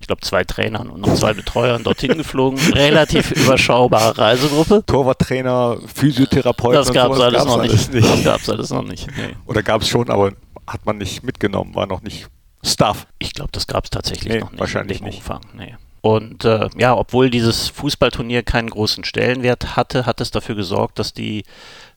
ich 0.00 0.06
glaube, 0.06 0.22
zwei 0.22 0.44
Trainern 0.44 0.88
und 0.88 1.02
noch 1.02 1.14
zwei 1.14 1.34
Betreuern 1.34 1.84
dorthin 1.84 2.16
geflogen. 2.16 2.58
Relativ 2.72 3.32
überschaubare 3.32 4.16
Reisegruppe. 4.16 4.82
Torwarttrainer, 4.86 5.76
Physiotherapeut. 5.94 6.74
Das 6.74 6.92
gab 6.92 7.12
es 7.12 7.20
alles, 7.20 7.44
noch 7.44 7.58
alles 7.58 7.90
nicht. 7.90 8.08
Das 8.08 8.24
gab 8.24 8.40
es 8.40 8.48
alles 8.48 8.70
noch 8.70 8.82
nicht. 8.82 9.06
Nee. 9.08 9.36
Oder 9.44 9.62
gab 9.62 9.82
es 9.82 9.88
schon, 9.88 10.08
aber 10.08 10.32
hat 10.66 10.86
man 10.86 10.96
nicht 10.96 11.22
mitgenommen, 11.22 11.74
war 11.74 11.86
noch 11.86 12.00
nicht 12.00 12.28
Stuff. 12.64 13.06
Ich 13.18 13.34
glaube, 13.34 13.50
das 13.52 13.66
gab 13.66 13.84
es 13.84 13.90
tatsächlich 13.90 14.32
nee, 14.32 14.40
noch 14.40 14.50
nicht. 14.50 14.60
Wahrscheinlich 14.60 15.02
nicht. 15.02 15.18
Umfang. 15.18 15.40
Nee. 15.54 15.76
Und 16.02 16.44
äh, 16.44 16.68
ja, 16.78 16.96
obwohl 16.96 17.28
dieses 17.28 17.68
Fußballturnier 17.68 18.42
keinen 18.42 18.70
großen 18.70 19.04
Stellenwert 19.04 19.76
hatte, 19.76 20.06
hat 20.06 20.20
es 20.20 20.30
dafür 20.30 20.54
gesorgt, 20.54 20.98
dass 20.98 21.12
die 21.12 21.44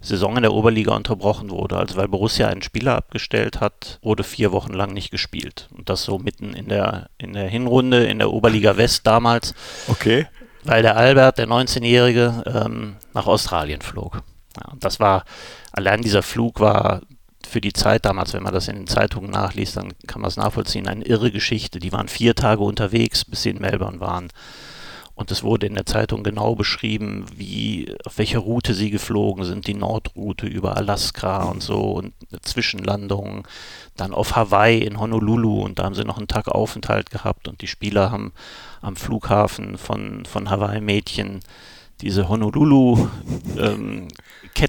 Saison 0.01 0.35
in 0.35 0.43
der 0.43 0.53
Oberliga 0.53 0.93
unterbrochen 0.93 1.49
wurde. 1.49 1.77
Also 1.77 1.95
weil 1.95 2.09
Borussia 2.09 2.47
einen 2.47 2.61
Spieler 2.61 2.97
abgestellt 2.97 3.61
hat, 3.61 3.99
wurde 4.01 4.23
vier 4.23 4.51
Wochen 4.51 4.73
lang 4.73 4.93
nicht 4.93 5.11
gespielt. 5.11 5.69
Und 5.75 5.89
das 5.89 6.03
so 6.03 6.19
mitten 6.19 6.53
in 6.53 6.67
der, 6.67 7.09
in 7.17 7.33
der 7.33 7.47
Hinrunde 7.47 8.05
in 8.05 8.19
der 8.19 8.31
Oberliga 8.31 8.75
West 8.75 9.07
damals. 9.07 9.53
Okay. 9.87 10.27
Weil 10.63 10.81
der 10.81 10.97
Albert, 10.97 11.37
der 11.37 11.47
19-Jährige, 11.47 12.43
ähm, 12.45 12.97
nach 13.13 13.27
Australien 13.27 13.81
flog. 13.81 14.21
Ja, 14.57 14.71
und 14.71 14.83
das 14.83 14.99
war, 14.99 15.23
allein 15.71 16.01
dieser 16.01 16.23
Flug 16.23 16.59
war 16.59 17.01
für 17.47 17.61
die 17.61 17.73
Zeit 17.73 18.05
damals, 18.05 18.33
wenn 18.33 18.43
man 18.43 18.53
das 18.53 18.67
in 18.67 18.75
den 18.75 18.87
Zeitungen 18.87 19.31
nachliest, 19.31 19.77
dann 19.77 19.93
kann 20.07 20.21
man 20.21 20.29
es 20.29 20.37
nachvollziehen, 20.37 20.87
eine 20.87 21.05
irre 21.05 21.31
Geschichte. 21.31 21.79
Die 21.79 21.91
waren 21.91 22.07
vier 22.07 22.35
Tage 22.35 22.63
unterwegs, 22.63 23.25
bis 23.25 23.43
sie 23.43 23.49
in 23.49 23.59
Melbourne 23.59 23.99
waren. 23.99 24.29
Und 25.15 25.29
es 25.29 25.43
wurde 25.43 25.67
in 25.67 25.75
der 25.75 25.85
Zeitung 25.85 26.23
genau 26.23 26.55
beschrieben, 26.55 27.27
wie, 27.35 27.95
auf 28.03 28.17
welcher 28.17 28.39
Route 28.39 28.73
sie 28.73 28.89
geflogen 28.89 29.45
sind, 29.45 29.67
die 29.67 29.75
Nordroute 29.75 30.47
über 30.47 30.75
Alaska 30.75 31.43
und 31.43 31.61
so 31.61 31.91
und 31.91 32.13
Zwischenlandungen, 32.41 33.43
dann 33.95 34.13
auf 34.13 34.35
Hawaii 34.35 34.79
in 34.79 34.99
Honolulu 34.99 35.61
und 35.61 35.77
da 35.77 35.83
haben 35.83 35.93
sie 35.93 36.03
noch 36.03 36.17
einen 36.17 36.27
Tag 36.27 36.47
Aufenthalt 36.47 37.11
gehabt 37.11 37.47
und 37.47 37.61
die 37.61 37.67
Spieler 37.67 38.09
haben 38.09 38.33
am 38.81 38.95
Flughafen 38.95 39.77
von, 39.77 40.25
von 40.25 40.49
Hawaii 40.49 40.81
Mädchen 40.81 41.41
diese 42.03 42.27
Honolulu 42.29 43.07
ähm, 43.57 44.07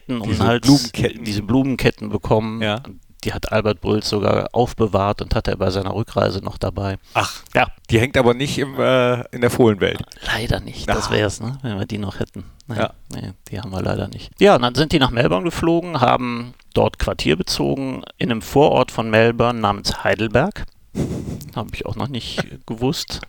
um 0.09 0.23
diese 0.23 0.38
den 0.38 0.43
Hals, 0.47 0.62
Blumenketten. 0.67 1.25
diese 1.25 1.43
Blumenketten 1.43 2.09
bekommen. 2.09 2.62
Ja. 2.62 2.81
Die 3.25 3.33
hat 3.33 3.53
Albert 3.53 3.81
Brülls 3.81 4.09
sogar 4.09 4.49
aufbewahrt 4.53 5.23
und 5.23 5.35
hat 5.35 5.49
er 5.49 5.57
bei 5.57 5.71
seiner 5.71 5.95
Rückreise 5.95 6.41
noch 6.41 6.59
dabei. 6.59 6.99
Ach, 7.14 7.43
ja. 7.55 7.69
Die 7.91 7.99
hängt 7.99 8.17
aber 8.19 8.35
nicht 8.35 8.59
im, 8.59 8.79
äh, 8.79 9.23
in 9.35 9.41
der 9.41 9.50
Fohlenwelt. 9.50 10.03
Leider 10.26 10.61
nicht. 10.61 10.88
Das 10.88 11.11
wäre 11.11 11.26
es, 11.26 11.41
ne? 11.41 11.59
wenn 11.62 11.79
wir 11.79 11.87
die 11.87 11.99
noch 11.99 12.21
hätten. 12.21 12.45
Nee, 12.67 12.76
Ja. 12.76 12.93
nee, 13.14 13.33
die 13.50 13.59
haben 13.61 13.71
wir 13.71 13.81
leider 13.83 14.09
nicht. 14.09 14.31
Ja, 14.41 14.57
und 14.57 14.62
dann 14.62 14.75
sind 14.75 14.93
die 14.93 14.99
nach 14.99 15.11
Melbourne 15.11 15.45
geflogen, 15.45 16.00
haben 16.00 16.53
dort 16.75 16.99
Quartier 16.99 17.37
bezogen 17.37 18.03
in 18.19 18.31
einem 18.31 18.43
Vorort 18.43 18.91
von 18.91 19.09
Melbourne 19.11 19.59
namens 19.59 20.05
Heidelberg. 20.05 20.64
Habe 21.57 21.71
ich 21.73 21.87
auch 21.87 21.97
noch 21.97 22.09
nicht 22.09 22.45
gewusst. 22.67 23.21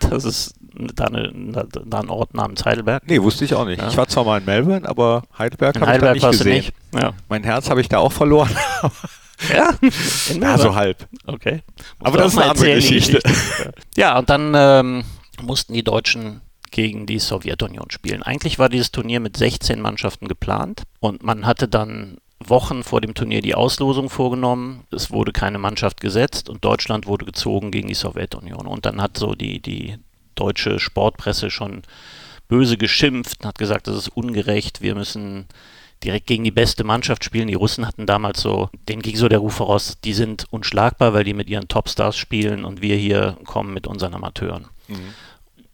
Das 0.00 0.24
ist 0.24 0.54
da, 0.94 1.04
eine, 1.04 1.32
da 1.32 2.00
ein 2.00 2.10
Ort 2.10 2.34
namens 2.34 2.64
Heidelberg. 2.64 3.02
Nee, 3.06 3.22
wusste 3.22 3.44
ich 3.44 3.54
auch 3.54 3.64
nicht. 3.64 3.80
Ja. 3.80 3.88
Ich 3.88 3.96
war 3.96 4.08
zwar 4.08 4.24
mal 4.24 4.38
in 4.38 4.44
Melbourne, 4.44 4.88
aber 4.88 5.22
Heidelberg 5.38 5.80
habe 5.80 5.92
ich 5.94 6.00
da 6.00 6.12
nicht 6.12 6.30
gesehen. 6.30 6.52
Nicht? 6.56 6.72
Ja. 6.94 7.12
Mein 7.28 7.44
Herz 7.44 7.70
habe 7.70 7.80
ich 7.80 7.88
da 7.88 7.98
auch 7.98 8.12
verloren. 8.12 8.50
ja, 9.52 9.70
in 10.30 10.42
ja, 10.42 10.58
so 10.58 10.74
halb. 10.74 11.06
Okay. 11.26 11.62
Muss 11.98 12.08
aber 12.08 12.18
das 12.18 12.32
ist 12.32 12.38
eine 12.38 12.50
andere 12.50 12.74
Geschichte. 12.74 13.20
Geschichte. 13.20 13.72
ja, 13.96 14.18
und 14.18 14.28
dann 14.30 14.52
ähm, 14.54 15.04
mussten 15.42 15.72
die 15.72 15.84
Deutschen 15.84 16.40
gegen 16.70 17.06
die 17.06 17.18
Sowjetunion 17.18 17.90
spielen. 17.90 18.22
Eigentlich 18.22 18.58
war 18.58 18.68
dieses 18.68 18.92
Turnier 18.92 19.20
mit 19.20 19.36
16 19.36 19.80
Mannschaften 19.80 20.28
geplant 20.28 20.82
und 21.00 21.22
man 21.22 21.46
hatte 21.46 21.68
dann 21.68 22.18
Wochen 22.38 22.82
vor 22.82 23.00
dem 23.00 23.14
Turnier 23.14 23.40
die 23.40 23.54
Auslosung 23.54 24.10
vorgenommen. 24.10 24.84
Es 24.90 25.10
wurde 25.10 25.32
keine 25.32 25.58
Mannschaft 25.58 26.00
gesetzt 26.00 26.48
und 26.48 26.64
Deutschland 26.64 27.06
wurde 27.06 27.24
gezogen 27.24 27.70
gegen 27.70 27.88
die 27.88 27.94
Sowjetunion. 27.94 28.66
Und 28.66 28.86
dann 28.86 29.00
hat 29.00 29.16
so 29.16 29.34
die, 29.34 29.60
die 29.60 29.96
deutsche 30.34 30.78
Sportpresse 30.78 31.50
schon 31.50 31.82
böse 32.48 32.76
geschimpft 32.76 33.40
und 33.40 33.46
hat 33.46 33.58
gesagt, 33.58 33.86
das 33.88 33.96
ist 33.96 34.08
ungerecht, 34.08 34.82
wir 34.82 34.94
müssen 34.94 35.46
direkt 36.04 36.26
gegen 36.26 36.44
die 36.44 36.50
beste 36.50 36.84
Mannschaft 36.84 37.24
spielen. 37.24 37.48
Die 37.48 37.54
Russen 37.54 37.86
hatten 37.86 38.06
damals 38.06 38.40
so, 38.40 38.68
denen 38.88 39.02
ging 39.02 39.16
so 39.16 39.28
der 39.28 39.38
Ruf 39.38 39.54
voraus, 39.54 39.98
die 40.04 40.12
sind 40.12 40.46
unschlagbar, 40.50 41.14
weil 41.14 41.24
die 41.24 41.34
mit 41.34 41.48
ihren 41.48 41.68
Topstars 41.68 42.16
spielen 42.16 42.64
und 42.64 42.82
wir 42.82 42.96
hier 42.96 43.38
kommen 43.44 43.72
mit 43.72 43.86
unseren 43.86 44.14
Amateuren. 44.14 44.66
Mhm. 44.88 45.14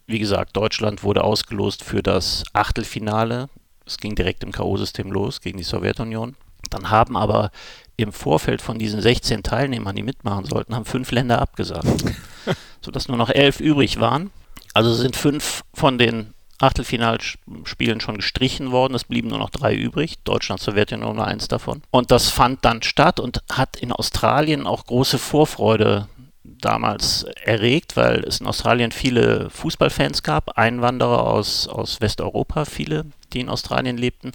Wie 0.07 0.19
gesagt, 0.19 0.55
Deutschland 0.55 1.03
wurde 1.03 1.23
ausgelost 1.23 1.83
für 1.83 2.01
das 2.01 2.43
Achtelfinale. 2.53 3.49
Es 3.85 3.97
ging 3.97 4.15
direkt 4.15 4.43
im 4.43 4.51
K.O.-System 4.51 5.11
los 5.11 5.41
gegen 5.41 5.57
die 5.57 5.63
Sowjetunion. 5.63 6.35
Dann 6.73 6.89
haben 6.89 7.15
aber 7.17 7.51
im 7.95 8.11
Vorfeld 8.11 8.61
von 8.61 8.79
diesen 8.79 9.01
16 9.01 9.43
Teilnehmern, 9.43 9.95
die 9.95 10.03
mitmachen 10.03 10.45
sollten, 10.45 10.75
haben 10.75 10.85
fünf 10.85 11.11
Länder 11.11 11.41
abgesagt, 11.41 11.87
sodass 12.81 13.07
nur 13.07 13.17
noch 13.17 13.29
elf 13.29 13.59
übrig 13.59 13.99
waren. 13.99 14.31
Also 14.73 14.93
sind 14.93 15.15
fünf 15.15 15.61
von 15.73 15.97
den 15.97 16.33
Achtelfinalspielen 16.59 17.99
schon 17.99 18.17
gestrichen 18.17 18.71
worden. 18.71 18.95
Es 18.95 19.03
blieben 19.03 19.27
nur 19.27 19.37
noch 19.37 19.49
drei 19.49 19.75
übrig. 19.75 20.15
Deutschland, 20.23 20.61
Sowjetunion 20.61 21.15
nur 21.15 21.27
eins 21.27 21.47
davon. 21.47 21.81
Und 21.91 22.09
das 22.09 22.29
fand 22.29 22.63
dann 22.65 22.81
statt 22.81 23.19
und 23.19 23.43
hat 23.51 23.75
in 23.75 23.91
Australien 23.91 24.65
auch 24.65 24.85
große 24.85 25.19
Vorfreude 25.19 26.07
damals 26.43 27.23
erregt, 27.43 27.95
weil 27.95 28.23
es 28.23 28.39
in 28.39 28.47
Australien 28.47 28.91
viele 28.91 29.49
Fußballfans 29.49 30.23
gab, 30.23 30.57
Einwanderer 30.57 31.25
aus, 31.25 31.67
aus 31.67 32.01
Westeuropa, 32.01 32.65
viele, 32.65 33.05
die 33.33 33.41
in 33.41 33.49
Australien 33.49 33.97
lebten. 33.97 34.31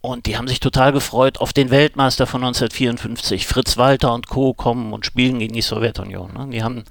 Und 0.00 0.26
die 0.26 0.36
haben 0.36 0.46
sich 0.46 0.60
total 0.60 0.92
gefreut 0.92 1.38
auf 1.38 1.52
den 1.52 1.70
Weltmeister 1.70 2.26
von 2.26 2.42
1954. 2.42 3.46
Fritz 3.46 3.76
Walter 3.76 4.14
und 4.14 4.28
Co. 4.28 4.54
kommen 4.54 4.92
und 4.92 5.04
spielen 5.04 5.40
gegen 5.40 5.54
die 5.54 5.62
Sowjetunion. 5.62 6.32
Ne? 6.34 6.48
Die 6.52 6.62
haben 6.62 6.84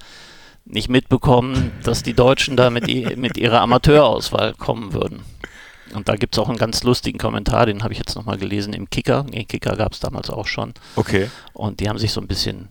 nicht 0.65 0.89
mitbekommen, 0.89 1.71
dass 1.83 2.03
die 2.03 2.13
Deutschen 2.13 2.57
da 2.57 2.69
mit, 2.69 2.87
mit 3.17 3.37
ihrer 3.37 3.61
Amateurauswahl 3.61 4.53
kommen 4.53 4.93
würden. 4.93 5.23
Und 5.93 6.09
da 6.09 6.15
gibt 6.15 6.35
es 6.35 6.39
auch 6.39 6.49
einen 6.49 6.57
ganz 6.57 6.83
lustigen 6.83 7.17
Kommentar, 7.17 7.65
den 7.65 7.81
habe 7.83 7.93
ich 7.93 7.99
jetzt 7.99 8.15
nochmal 8.15 8.37
gelesen 8.37 8.73
im 8.73 8.89
Kicker. 8.89 9.23
Den 9.23 9.47
Kicker 9.47 9.77
gab 9.77 9.93
es 9.93 10.01
damals 10.01 10.29
auch 10.29 10.47
schon. 10.47 10.73
Okay. 10.97 11.29
Und 11.53 11.79
die 11.79 11.87
haben 11.87 11.97
sich 11.97 12.11
so 12.11 12.19
ein 12.19 12.27
bisschen 12.27 12.67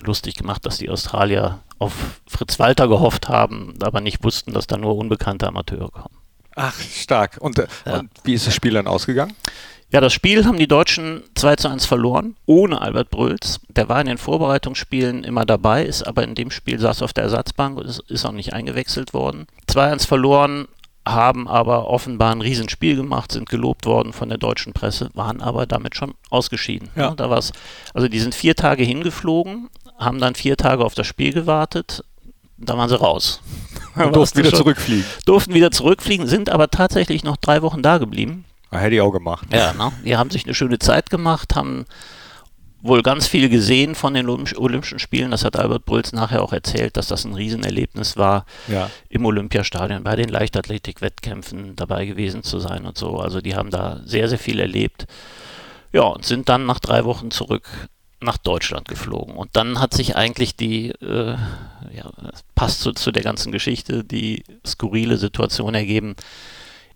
lustig 0.00 0.36
gemacht, 0.36 0.64
dass 0.64 0.78
die 0.78 0.90
Australier 0.90 1.60
auf 1.78 2.20
Fritz 2.28 2.58
Walter 2.58 2.86
gehofft 2.86 3.28
haben, 3.28 3.74
aber 3.82 4.00
nicht 4.00 4.22
wussten, 4.22 4.52
dass 4.52 4.68
da 4.68 4.76
nur 4.76 4.96
unbekannte 4.96 5.48
Amateure 5.48 5.90
kommen. 5.90 6.21
Ach, 6.56 6.78
stark. 6.80 7.38
Und, 7.40 7.58
äh, 7.58 7.66
ja. 7.86 8.00
und 8.00 8.10
wie 8.24 8.34
ist 8.34 8.46
das 8.46 8.54
Spiel 8.54 8.72
dann 8.72 8.86
ausgegangen? 8.86 9.34
Ja, 9.90 10.00
das 10.00 10.14
Spiel 10.14 10.46
haben 10.46 10.58
die 10.58 10.68
Deutschen 10.68 11.22
2 11.34 11.56
zu 11.56 11.68
1 11.68 11.84
verloren, 11.84 12.36
ohne 12.46 12.80
Albert 12.80 13.10
Brülls. 13.10 13.60
Der 13.68 13.90
war 13.90 14.00
in 14.00 14.06
den 14.06 14.16
Vorbereitungsspielen 14.16 15.22
immer 15.22 15.44
dabei, 15.44 15.84
ist 15.84 16.02
aber 16.02 16.24
in 16.24 16.34
dem 16.34 16.50
Spiel 16.50 16.78
saß 16.78 17.02
auf 17.02 17.12
der 17.12 17.24
Ersatzbank 17.24 17.76
und 17.76 17.86
ist, 17.86 18.00
ist 18.08 18.24
auch 18.24 18.32
nicht 18.32 18.54
eingewechselt 18.54 19.12
worden. 19.12 19.46
2-1 19.68 20.06
verloren, 20.06 20.66
haben 21.06 21.48
aber 21.48 21.88
offenbar 21.88 22.32
ein 22.32 22.40
Riesenspiel 22.40 22.96
gemacht, 22.96 23.32
sind 23.32 23.48
gelobt 23.48 23.86
worden 23.86 24.12
von 24.12 24.28
der 24.28 24.38
deutschen 24.38 24.72
Presse, 24.72 25.10
waren 25.14 25.40
aber 25.40 25.66
damit 25.66 25.96
schon 25.96 26.14
ausgeschieden. 26.30 26.90
Ja 26.94 27.14
da 27.14 27.28
war's, 27.28 27.52
also 27.92 28.08
die 28.08 28.20
sind 28.20 28.34
vier 28.34 28.54
Tage 28.54 28.84
hingeflogen, 28.84 29.68
haben 29.98 30.20
dann 30.20 30.34
vier 30.34 30.56
Tage 30.56 30.84
auf 30.84 30.94
das 30.94 31.06
Spiel 31.06 31.32
gewartet, 31.32 32.04
da 32.56 32.76
waren 32.78 32.88
sie 32.88 32.98
raus. 32.98 33.40
Und 34.06 34.16
durften 34.16 34.38
wieder 34.38 34.50
schon, 34.50 34.58
zurückfliegen. 34.58 35.04
Durften 35.26 35.54
wieder 35.54 35.70
zurückfliegen, 35.70 36.26
sind 36.26 36.50
aber 36.50 36.70
tatsächlich 36.70 37.24
noch 37.24 37.36
drei 37.36 37.62
Wochen 37.62 37.82
da 37.82 37.98
geblieben. 37.98 38.44
Hätte 38.70 38.94
ich 38.94 39.00
auch 39.00 39.12
gemacht. 39.12 39.48
Ja, 39.52 39.74
ne? 39.74 39.92
die 40.04 40.16
haben 40.16 40.30
sich 40.30 40.44
eine 40.44 40.54
schöne 40.54 40.78
Zeit 40.78 41.10
gemacht, 41.10 41.54
haben 41.54 41.84
wohl 42.80 43.02
ganz 43.02 43.28
viel 43.28 43.48
gesehen 43.48 43.94
von 43.94 44.14
den 44.14 44.28
Olympischen 44.28 44.98
Spielen. 44.98 45.30
Das 45.30 45.44
hat 45.44 45.56
Albert 45.56 45.84
Brülls 45.84 46.12
nachher 46.12 46.42
auch 46.42 46.52
erzählt, 46.52 46.96
dass 46.96 47.06
das 47.06 47.24
ein 47.24 47.34
Riesenerlebnis 47.34 48.16
war, 48.16 48.44
ja. 48.66 48.90
im 49.08 49.24
Olympiastadion 49.24 50.02
bei 50.02 50.16
den 50.16 50.28
Leichtathletik-Wettkämpfen 50.28 51.76
dabei 51.76 52.06
gewesen 52.06 52.42
zu 52.42 52.58
sein 52.58 52.84
und 52.84 52.98
so. 52.98 53.18
Also 53.18 53.40
die 53.40 53.54
haben 53.54 53.70
da 53.70 54.00
sehr, 54.04 54.28
sehr 54.28 54.38
viel 54.38 54.58
erlebt. 54.58 55.06
Ja, 55.92 56.02
und 56.02 56.24
sind 56.24 56.48
dann 56.48 56.66
nach 56.66 56.80
drei 56.80 57.04
Wochen 57.04 57.30
zurück 57.30 57.68
nach 58.22 58.38
Deutschland 58.38 58.88
geflogen. 58.88 59.34
Und 59.34 59.50
dann 59.54 59.80
hat 59.80 59.94
sich 59.94 60.16
eigentlich 60.16 60.56
die, 60.56 60.90
äh, 60.90 61.36
ja, 61.94 62.10
passt 62.54 62.80
zu, 62.80 62.92
zu 62.92 63.12
der 63.12 63.22
ganzen 63.22 63.52
Geschichte, 63.52 64.04
die 64.04 64.44
skurrile 64.66 65.18
Situation 65.18 65.74
ergeben, 65.74 66.16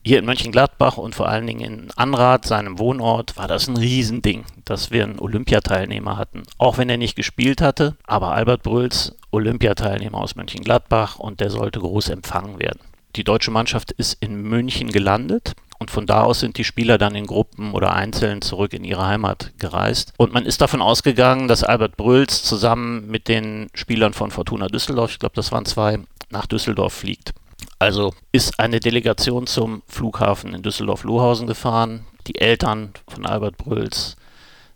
hier 0.06 0.20
in 0.20 0.24
Mönchengladbach 0.24 0.98
und 0.98 1.16
vor 1.16 1.28
allen 1.28 1.48
Dingen 1.48 1.60
in 1.60 1.90
Anrath, 1.96 2.44
seinem 2.44 2.78
Wohnort, 2.78 3.36
war 3.36 3.48
das 3.48 3.66
ein 3.66 3.76
Riesending, 3.76 4.44
dass 4.64 4.92
wir 4.92 5.02
einen 5.02 5.18
Olympiateilnehmer 5.18 6.16
hatten. 6.16 6.44
Auch 6.58 6.78
wenn 6.78 6.88
er 6.88 6.96
nicht 6.96 7.16
gespielt 7.16 7.60
hatte, 7.60 7.96
aber 8.06 8.32
Albert 8.32 8.62
Brülls, 8.62 9.16
Olympiateilnehmer 9.32 10.18
aus 10.18 10.36
Mönchengladbach 10.36 11.18
und 11.18 11.40
der 11.40 11.50
sollte 11.50 11.80
groß 11.80 12.10
empfangen 12.10 12.60
werden. 12.60 12.78
Die 13.16 13.24
deutsche 13.24 13.50
Mannschaft 13.50 13.90
ist 13.90 14.16
in 14.20 14.42
München 14.42 14.92
gelandet 14.92 15.54
und 15.78 15.90
von 15.90 16.06
da 16.06 16.22
aus 16.22 16.40
sind 16.40 16.58
die 16.58 16.64
Spieler 16.64 16.98
dann 16.98 17.14
in 17.14 17.26
Gruppen 17.26 17.72
oder 17.72 17.92
einzeln 17.92 18.42
zurück 18.42 18.72
in 18.72 18.84
ihre 18.84 19.06
Heimat 19.06 19.52
gereist. 19.58 20.12
Und 20.16 20.32
man 20.32 20.46
ist 20.46 20.60
davon 20.60 20.82
ausgegangen, 20.82 21.48
dass 21.48 21.64
Albert 21.64 21.96
Brülls 21.96 22.42
zusammen 22.42 23.06
mit 23.08 23.28
den 23.28 23.68
Spielern 23.74 24.14
von 24.14 24.30
Fortuna 24.30 24.68
Düsseldorf, 24.68 25.12
ich 25.12 25.18
glaube, 25.18 25.34
das 25.34 25.52
waren 25.52 25.66
zwei, 25.66 25.98
nach 26.30 26.46
Düsseldorf 26.46 26.92
fliegt. 26.92 27.32
Also 27.78 28.14
ist 28.32 28.58
eine 28.58 28.80
Delegation 28.80 29.46
zum 29.46 29.82
Flughafen 29.86 30.54
in 30.54 30.62
Düsseldorf-Lohausen 30.62 31.46
gefahren. 31.46 32.06
Die 32.26 32.40
Eltern 32.40 32.92
von 33.08 33.26
Albert 33.26 33.58
Brülls, 33.58 34.16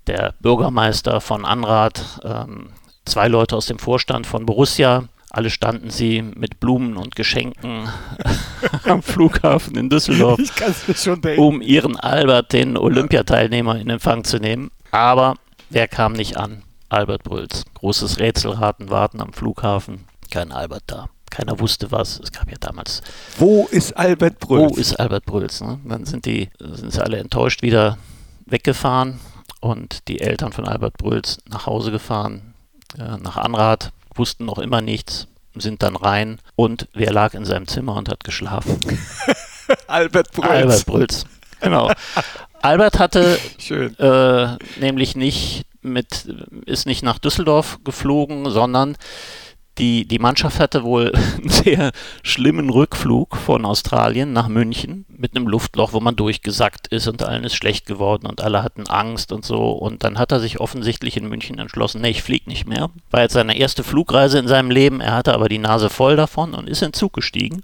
der 0.06 0.34
Bürgermeister 0.40 1.20
von 1.20 1.44
Anrath, 1.44 2.20
ähm, 2.24 2.70
zwei 3.04 3.28
Leute 3.28 3.56
aus 3.56 3.66
dem 3.66 3.78
Vorstand 3.78 4.26
von 4.26 4.46
Borussia. 4.46 5.04
Alle 5.30 5.50
standen 5.50 5.90
sie 5.90 6.22
mit 6.22 6.58
Blumen 6.58 6.96
und 6.96 7.14
Geschenken 7.14 7.88
am 8.84 9.00
Flughafen 9.00 9.76
in 9.76 9.88
Düsseldorf, 9.88 10.40
um 11.36 11.62
ihren 11.62 11.96
Albert, 11.96 12.52
den 12.52 12.76
Olympiateilnehmer, 12.76 13.78
in 13.78 13.90
Empfang 13.90 14.24
zu 14.24 14.38
nehmen. 14.38 14.72
Aber 14.90 15.36
wer 15.70 15.86
kam 15.86 16.14
nicht 16.14 16.36
an? 16.36 16.62
Albert 16.88 17.22
Brülls. 17.22 17.64
Großes 17.74 18.18
Rätselraten, 18.18 18.90
warten 18.90 19.20
am 19.20 19.32
Flughafen. 19.32 20.04
Kein 20.32 20.50
Albert 20.50 20.82
da. 20.88 21.08
Keiner 21.30 21.60
wusste 21.60 21.92
was. 21.92 22.18
Es 22.18 22.32
gab 22.32 22.50
ja 22.50 22.56
damals. 22.58 23.02
Wo 23.38 23.68
ist 23.70 23.96
Albert 23.96 24.40
Brülls? 24.40 24.72
Wo 24.72 24.76
ist 24.76 24.98
Albert 24.98 25.24
Brülls? 25.26 25.60
Ne? 25.60 25.78
Dann 25.84 26.04
sind 26.04 26.26
die, 26.26 26.50
sind 26.58 26.92
sie 26.92 27.00
alle 27.00 27.18
enttäuscht 27.18 27.62
wieder 27.62 27.98
weggefahren 28.46 29.20
und 29.60 30.08
die 30.08 30.20
Eltern 30.20 30.52
von 30.52 30.66
Albert 30.66 30.98
Brülls 30.98 31.38
nach 31.48 31.66
Hause 31.66 31.92
gefahren, 31.92 32.54
äh, 32.98 33.16
nach 33.18 33.36
Anrath, 33.36 33.92
wussten 34.14 34.44
noch 34.44 34.58
immer 34.58 34.80
nichts, 34.80 35.26
sind 35.54 35.82
dann 35.82 35.96
rein 35.96 36.38
und 36.56 36.88
wer 36.92 37.12
lag 37.12 37.34
in 37.34 37.44
seinem 37.44 37.66
Zimmer 37.66 37.96
und 37.96 38.08
hat 38.08 38.24
geschlafen? 38.24 38.78
Albert 39.86 40.32
Brülls. 40.32 40.50
Albert 40.50 40.86
Brülls. 40.86 41.24
Genau. 41.60 41.92
Albert 42.62 42.98
hatte 42.98 43.38
äh, 43.70 44.80
nämlich 44.80 45.16
nicht 45.16 45.64
mit, 45.82 46.26
ist 46.66 46.86
nicht 46.86 47.02
nach 47.02 47.18
Düsseldorf 47.18 47.78
geflogen, 47.84 48.50
sondern 48.50 48.96
die, 49.80 50.04
die 50.04 50.18
Mannschaft 50.18 50.60
hatte 50.60 50.84
wohl 50.84 51.12
einen 51.12 51.48
sehr 51.48 51.90
schlimmen 52.22 52.70
Rückflug 52.70 53.36
von 53.36 53.64
Australien 53.64 54.32
nach 54.32 54.48
München 54.48 55.06
mit 55.08 55.34
einem 55.34 55.48
Luftloch, 55.48 55.92
wo 55.92 56.00
man 56.00 56.16
durchgesackt 56.16 56.86
ist 56.88 57.08
und 57.08 57.22
allen 57.22 57.44
ist 57.44 57.54
schlecht 57.56 57.86
geworden 57.86 58.26
und 58.26 58.42
alle 58.42 58.62
hatten 58.62 58.86
Angst 58.88 59.32
und 59.32 59.44
so. 59.44 59.70
Und 59.70 60.04
dann 60.04 60.18
hat 60.18 60.32
er 60.32 60.40
sich 60.40 60.60
offensichtlich 60.60 61.16
in 61.16 61.28
München 61.28 61.58
entschlossen, 61.58 62.02
nee, 62.02 62.10
ich 62.10 62.22
fliege 62.22 62.48
nicht 62.48 62.66
mehr. 62.66 62.90
War 63.10 63.22
jetzt 63.22 63.32
seine 63.32 63.56
erste 63.56 63.82
Flugreise 63.82 64.38
in 64.38 64.48
seinem 64.48 64.70
Leben. 64.70 65.00
Er 65.00 65.14
hatte 65.14 65.34
aber 65.34 65.48
die 65.48 65.58
Nase 65.58 65.88
voll 65.88 66.16
davon 66.16 66.54
und 66.54 66.68
ist 66.68 66.82
in 66.82 66.92
Zug 66.92 67.14
gestiegen 67.14 67.62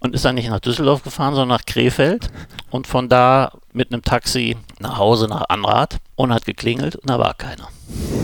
und 0.00 0.14
ist 0.14 0.24
dann 0.24 0.36
nicht 0.36 0.48
nach 0.48 0.60
Düsseldorf 0.60 1.02
gefahren, 1.02 1.34
sondern 1.34 1.56
nach 1.56 1.66
Krefeld 1.66 2.30
und 2.70 2.86
von 2.86 3.08
da 3.08 3.52
mit 3.72 3.92
einem 3.92 4.02
Taxi 4.02 4.56
nach 4.78 4.98
Hause 4.98 5.26
nach 5.28 5.48
Anrath 5.48 5.98
und 6.14 6.32
hat 6.32 6.44
geklingelt 6.44 6.96
und 6.96 7.08
da 7.10 7.18
war 7.18 7.34
keiner. 7.34 7.68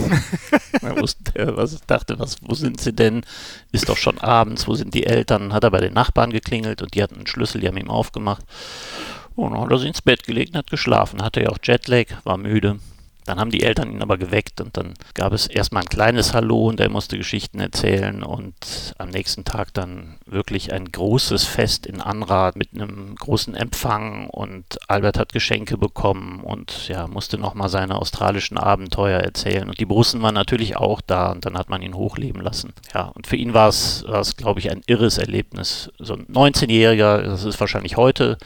er 0.81 1.01
wusste, 1.01 1.57
was 1.57 1.79
dachte, 1.87 2.19
was, 2.19 2.37
wo 2.41 2.53
sind 2.53 2.79
sie 2.79 2.93
denn? 2.93 3.25
Ist 3.71 3.89
doch 3.89 3.97
schon 3.97 4.19
abends, 4.19 4.67
wo 4.67 4.75
sind 4.75 4.93
die 4.93 5.05
Eltern? 5.05 5.53
Hat 5.53 5.63
er 5.63 5.71
bei 5.71 5.81
den 5.81 5.93
Nachbarn 5.93 6.31
geklingelt 6.31 6.81
und 6.81 6.93
die 6.93 7.03
hatten 7.03 7.15
einen 7.15 7.27
Schlüssel, 7.27 7.61
die 7.61 7.67
haben 7.67 7.77
ihm 7.77 7.89
aufgemacht. 7.89 8.43
Und 9.35 9.51
dann 9.51 9.61
hat 9.61 9.71
er 9.71 9.79
sich 9.79 9.89
ins 9.89 10.01
Bett 10.01 10.23
gelegt 10.23 10.51
und 10.51 10.59
hat 10.59 10.69
geschlafen. 10.69 11.23
Hatte 11.23 11.41
ja 11.41 11.49
auch 11.49 11.57
Jetlag, 11.61 12.05
war 12.23 12.37
müde 12.37 12.79
Dann 13.25 13.39
haben 13.39 13.51
die 13.51 13.63
Eltern 13.63 13.91
ihn 13.91 14.01
aber 14.01 14.17
geweckt 14.17 14.61
und 14.61 14.77
dann 14.77 14.93
gab 15.13 15.33
es 15.33 15.47
erstmal 15.47 15.83
ein 15.83 15.89
kleines 15.89 16.33
Hallo 16.33 16.67
und 16.67 16.79
er 16.79 16.89
musste 16.89 17.17
Geschichten 17.17 17.59
erzählen 17.59 18.23
und 18.23 18.55
am 18.97 19.09
nächsten 19.09 19.43
Tag 19.43 19.73
dann 19.73 20.15
wirklich 20.25 20.71
ein 20.71 20.91
großes 20.91 21.43
Fest 21.43 21.85
in 21.85 22.01
Anrad 22.01 22.55
mit 22.55 22.69
einem 22.73 23.15
großen 23.15 23.55
Empfang 23.55 24.29
und 24.29 24.77
Albert 24.87 25.17
hat 25.17 25.33
Geschenke 25.33 25.77
bekommen 25.77 26.41
und 26.41 26.87
ja, 26.87 27.07
musste 27.07 27.37
nochmal 27.37 27.69
seine 27.69 27.95
australischen 27.95 28.57
Abenteuer 28.57 29.19
erzählen 29.19 29.67
und 29.67 29.79
die 29.79 29.85
Borussen 29.85 30.21
waren 30.21 30.35
natürlich 30.35 30.77
auch 30.77 31.01
da 31.01 31.31
und 31.31 31.45
dann 31.45 31.57
hat 31.57 31.69
man 31.69 31.81
ihn 31.81 31.95
hochleben 31.95 32.41
lassen. 32.41 32.73
Ja, 32.93 33.05
und 33.07 33.27
für 33.27 33.35
ihn 33.35 33.53
war 33.53 33.69
es 33.69 34.03
glaube 34.37 34.59
ich, 34.59 34.71
ein 34.71 34.81
irres 34.85 35.17
Erlebnis. 35.17 35.91
So 35.99 36.13
ein 36.13 36.27
19-Jähriger, 36.27 37.21
das 37.23 37.43
ist 37.43 37.59
wahrscheinlich 37.59 37.97
heute 37.97 38.37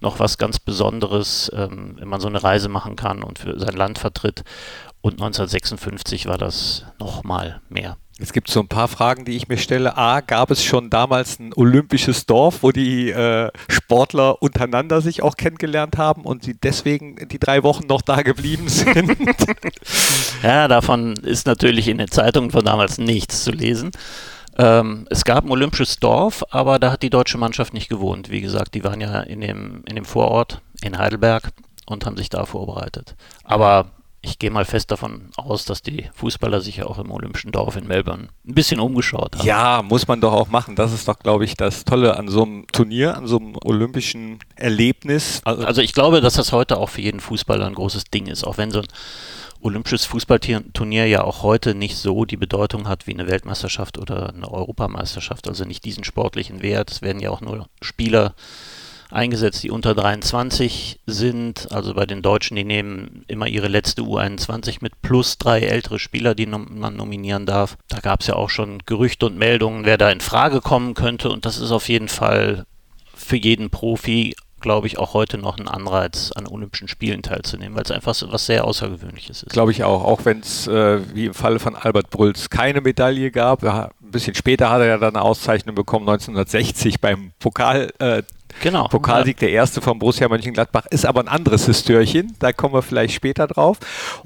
noch 0.00 0.18
was 0.18 0.38
ganz 0.38 0.58
Besonderes, 0.58 1.50
ähm, 1.54 1.96
wenn 1.98 2.08
man 2.08 2.20
so 2.20 2.28
eine 2.28 2.42
Reise 2.42 2.68
machen 2.68 2.96
kann 2.96 3.22
und 3.22 3.38
für 3.38 3.58
sein 3.58 3.74
Land 3.74 3.98
vertritt. 3.98 4.44
Und 5.00 5.14
1956 5.14 6.26
war 6.26 6.38
das 6.38 6.84
nochmal 6.98 7.60
mehr. 7.68 7.96
Es 8.18 8.32
gibt 8.32 8.48
so 8.48 8.60
ein 8.60 8.68
paar 8.68 8.88
Fragen, 8.88 9.26
die 9.26 9.36
ich 9.36 9.48
mir 9.48 9.58
stelle. 9.58 9.98
A, 9.98 10.20
gab 10.20 10.50
es 10.50 10.64
schon 10.64 10.88
damals 10.88 11.38
ein 11.38 11.52
olympisches 11.54 12.24
Dorf, 12.24 12.62
wo 12.62 12.72
die 12.72 13.10
äh, 13.10 13.50
Sportler 13.68 14.40
untereinander 14.42 15.02
sich 15.02 15.22
auch 15.22 15.36
kennengelernt 15.36 15.98
haben 15.98 16.24
und 16.24 16.42
sie 16.42 16.54
deswegen 16.54 17.28
die 17.28 17.38
drei 17.38 17.62
Wochen 17.62 17.86
noch 17.86 18.00
da 18.00 18.22
geblieben 18.22 18.68
sind? 18.68 19.18
ja, 20.42 20.66
davon 20.66 21.12
ist 21.12 21.46
natürlich 21.46 21.88
in 21.88 21.98
den 21.98 22.10
Zeitungen 22.10 22.50
von 22.50 22.64
damals 22.64 22.96
nichts 22.96 23.44
zu 23.44 23.50
lesen. 23.50 23.90
Ähm, 24.58 25.06
es 25.10 25.24
gab 25.24 25.44
ein 25.44 25.50
olympisches 25.50 25.98
Dorf, 25.98 26.44
aber 26.50 26.78
da 26.78 26.92
hat 26.92 27.02
die 27.02 27.10
deutsche 27.10 27.38
Mannschaft 27.38 27.74
nicht 27.74 27.88
gewohnt. 27.88 28.30
Wie 28.30 28.40
gesagt, 28.40 28.74
die 28.74 28.84
waren 28.84 29.00
ja 29.00 29.20
in 29.20 29.40
dem, 29.40 29.82
in 29.86 29.96
dem 29.96 30.04
Vorort 30.04 30.60
in 30.82 30.98
Heidelberg 30.98 31.52
und 31.86 32.06
haben 32.06 32.16
sich 32.16 32.30
da 32.30 32.46
vorbereitet. 32.46 33.14
Aber 33.44 33.90
ich 34.22 34.38
gehe 34.38 34.50
mal 34.50 34.64
fest 34.64 34.90
davon 34.90 35.30
aus, 35.36 35.64
dass 35.66 35.82
die 35.82 36.10
Fußballer 36.14 36.60
sich 36.60 36.78
ja 36.78 36.86
auch 36.86 36.98
im 36.98 37.12
Olympischen 37.12 37.52
Dorf 37.52 37.76
in 37.76 37.86
Melbourne 37.86 38.28
ein 38.46 38.54
bisschen 38.54 38.80
umgeschaut 38.80 39.36
haben. 39.36 39.46
Ja, 39.46 39.82
muss 39.82 40.08
man 40.08 40.20
doch 40.20 40.32
auch 40.32 40.48
machen. 40.48 40.74
Das 40.74 40.92
ist 40.92 41.06
doch, 41.06 41.18
glaube 41.18 41.44
ich, 41.44 41.54
das 41.54 41.84
Tolle 41.84 42.16
an 42.16 42.28
so 42.28 42.42
einem 42.42 42.66
Turnier, 42.72 43.16
an 43.16 43.26
so 43.28 43.38
einem 43.38 43.56
olympischen 43.64 44.40
Erlebnis. 44.56 45.40
Also, 45.44 45.64
also 45.64 45.80
ich 45.80 45.92
glaube, 45.92 46.20
dass 46.20 46.34
das 46.34 46.50
heute 46.52 46.78
auch 46.78 46.88
für 46.88 47.02
jeden 47.02 47.20
Fußballer 47.20 47.66
ein 47.66 47.74
großes 47.74 48.04
Ding 48.04 48.26
ist, 48.26 48.44
auch 48.44 48.58
wenn 48.58 48.72
so 48.72 48.80
ein 48.80 48.86
olympisches 49.66 50.04
Fußballturnier 50.06 51.06
ja 51.06 51.24
auch 51.24 51.42
heute 51.42 51.74
nicht 51.74 51.96
so 51.96 52.24
die 52.24 52.36
Bedeutung 52.36 52.88
hat 52.88 53.06
wie 53.06 53.14
eine 53.14 53.28
Weltmeisterschaft 53.28 53.98
oder 53.98 54.30
eine 54.30 54.50
Europameisterschaft, 54.50 55.48
also 55.48 55.64
nicht 55.64 55.84
diesen 55.84 56.04
sportlichen 56.04 56.62
Wert. 56.62 56.90
Es 56.90 57.02
werden 57.02 57.20
ja 57.20 57.30
auch 57.30 57.40
nur 57.40 57.66
Spieler 57.82 58.34
eingesetzt, 59.10 59.62
die 59.62 59.70
unter 59.70 59.94
23 59.94 61.00
sind. 61.06 61.70
Also 61.70 61.94
bei 61.94 62.06
den 62.06 62.22
Deutschen, 62.22 62.56
die 62.56 62.64
nehmen 62.64 63.24
immer 63.28 63.46
ihre 63.46 63.68
letzte 63.68 64.02
U21 64.02 64.78
mit 64.80 65.00
plus 65.02 65.38
drei 65.38 65.60
ältere 65.60 65.98
Spieler, 65.98 66.34
die 66.34 66.46
man 66.46 66.96
nominieren 66.96 67.46
darf. 67.46 67.76
Da 67.88 68.00
gab 68.00 68.20
es 68.20 68.26
ja 68.26 68.34
auch 68.34 68.50
schon 68.50 68.82
Gerüchte 68.86 69.26
und 69.26 69.38
Meldungen, 69.38 69.84
wer 69.84 69.98
da 69.98 70.10
in 70.10 70.20
Frage 70.20 70.60
kommen 70.60 70.94
könnte. 70.94 71.30
Und 71.30 71.44
das 71.44 71.58
ist 71.58 71.70
auf 71.70 71.88
jeden 71.88 72.08
Fall 72.08 72.66
für 73.14 73.36
jeden 73.36 73.70
Profi 73.70 74.34
glaube 74.60 74.86
ich, 74.86 74.98
auch 74.98 75.14
heute 75.14 75.38
noch 75.38 75.58
ein 75.58 75.68
Anreiz, 75.68 76.32
an 76.34 76.46
Olympischen 76.46 76.88
Spielen 76.88 77.22
teilzunehmen, 77.22 77.76
weil 77.76 77.84
es 77.84 77.90
einfach 77.90 78.14
so 78.14 78.32
was 78.32 78.46
sehr 78.46 78.64
Außergewöhnliches 78.64 79.42
ist. 79.42 79.52
Glaube 79.52 79.72
ich 79.72 79.84
auch, 79.84 80.04
auch 80.04 80.24
wenn 80.24 80.40
es 80.40 80.66
äh, 80.66 81.00
wie 81.14 81.26
im 81.26 81.34
Falle 81.34 81.58
von 81.58 81.76
Albert 81.76 82.10
Brülls 82.10 82.50
keine 82.50 82.80
Medaille 82.80 83.30
gab. 83.30 83.62
Ja, 83.62 83.90
ein 84.02 84.10
bisschen 84.10 84.34
später 84.34 84.70
hat 84.70 84.80
er 84.80 84.86
ja 84.86 84.98
dann 84.98 85.14
eine 85.14 85.22
Auszeichnung 85.22 85.74
bekommen, 85.74 86.08
1960 86.08 87.00
beim 87.00 87.32
Pokal. 87.38 87.92
Äh, 87.98 88.22
Genau. 88.62 88.88
Pokalsieg 88.88 89.36
ja. 89.42 89.48
der 89.48 89.50
erste 89.50 89.82
von 89.82 89.98
Borussia 89.98 90.28
Mönchengladbach 90.28 90.86
ist 90.86 91.04
aber 91.04 91.20
ein 91.20 91.28
anderes 91.28 91.66
Histörchen. 91.66 92.34
Da 92.38 92.52
kommen 92.52 92.72
wir 92.72 92.80
vielleicht 92.80 93.14
später 93.14 93.46
drauf. 93.46 93.78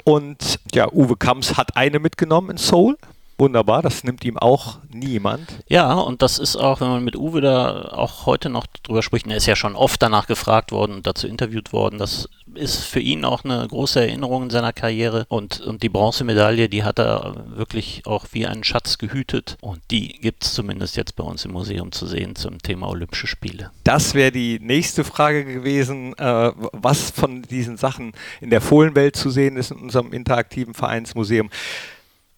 Und 0.05 0.61
ja, 0.73 0.89
Uwe 0.93 1.17
Kamps 1.17 1.57
hat 1.57 1.77
eine 1.77 1.99
mitgenommen 1.99 2.51
in 2.51 2.57
Seoul 2.57 2.97
wunderbar, 3.41 3.83
das 3.83 4.05
nimmt 4.05 4.25
ihm 4.25 4.39
auch 4.39 4.79
niemand. 4.93 5.49
Ja, 5.69 5.95
und 5.95 6.23
das 6.23 6.39
ist 6.39 6.57
auch, 6.57 6.81
wenn 6.81 6.89
man 6.89 7.03
mit 7.03 7.17
Uwe 7.17 7.41
da 7.41 7.91
auch 7.93 8.27
heute 8.27 8.51
noch 8.51 8.67
drüber 8.85 9.03
spricht, 9.03 9.27
er 9.27 9.37
ist 9.37 9.47
ja 9.47 9.57
schon 9.57 9.75
oft 9.75 10.01
danach 10.01 10.29
gefragt 10.29 10.71
worden 10.71 10.93
und 10.93 11.07
dazu 11.07 11.27
interviewt 11.27 11.73
worden, 11.73 11.99
das 11.99 12.29
ist 12.55 12.85
für 12.85 13.01
ihn 13.01 13.25
auch 13.25 13.45
eine 13.45 13.67
große 13.67 14.01
Erinnerung 14.01 14.45
in 14.45 14.51
seiner 14.51 14.73
Karriere 14.73 15.25
und, 15.29 15.61
und 15.61 15.83
die 15.83 15.89
Bronzemedaille, 15.89 16.69
die 16.69 16.85
hat 16.85 16.99
er 16.99 17.45
wirklich 17.57 18.03
auch 18.07 18.27
wie 18.33 18.47
einen 18.47 18.65
Schatz 18.65 18.99
gehütet 18.99 19.57
und 19.61 19.81
die 19.91 20.09
gibt 20.21 20.45
es 20.45 20.55
zumindest 20.55 20.97
jetzt 20.97 21.17
bei 21.17 21.25
uns 21.25 21.45
im 21.45 21.53
Museum 21.53 21.93
zu 21.93 22.07
sehen 22.07 22.37
zum 22.37 22.59
Thema 22.59 22.89
Olympische 22.89 23.27
Spiele. 23.27 23.71
Das 23.85 24.15
wäre 24.15 24.33
die 24.33 24.59
nächste 24.61 25.05
Frage 25.05 25.45
gewesen, 25.45 26.17
äh, 26.19 26.53
was 26.73 27.11
von 27.11 27.43
diesen 27.43 27.77
Sachen 27.77 28.13
in 28.41 28.51
der 28.51 28.61
Fohlenwelt 28.61 29.17
zu 29.17 29.31
sehen 29.31 29.57
ist 29.57 29.71
in 29.71 29.79
unserem 29.79 30.13
interaktiven 30.13 30.75
Vereinsmuseum. 30.75 31.51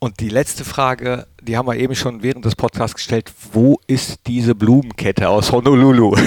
Und 0.03 0.19
die 0.19 0.31
letzte 0.31 0.65
Frage, 0.65 1.29
die 1.41 1.57
haben 1.57 1.69
wir 1.69 1.77
eben 1.77 1.95
schon 1.95 2.25
während 2.25 2.45
des 2.45 2.57
Podcasts 2.57 2.97
gestellt. 2.97 3.33
Wo 3.53 3.79
ist 3.87 4.19
diese 4.27 4.57
Blumenkette 4.57 5.29
aus 5.29 5.53
Honolulu? 5.53 6.17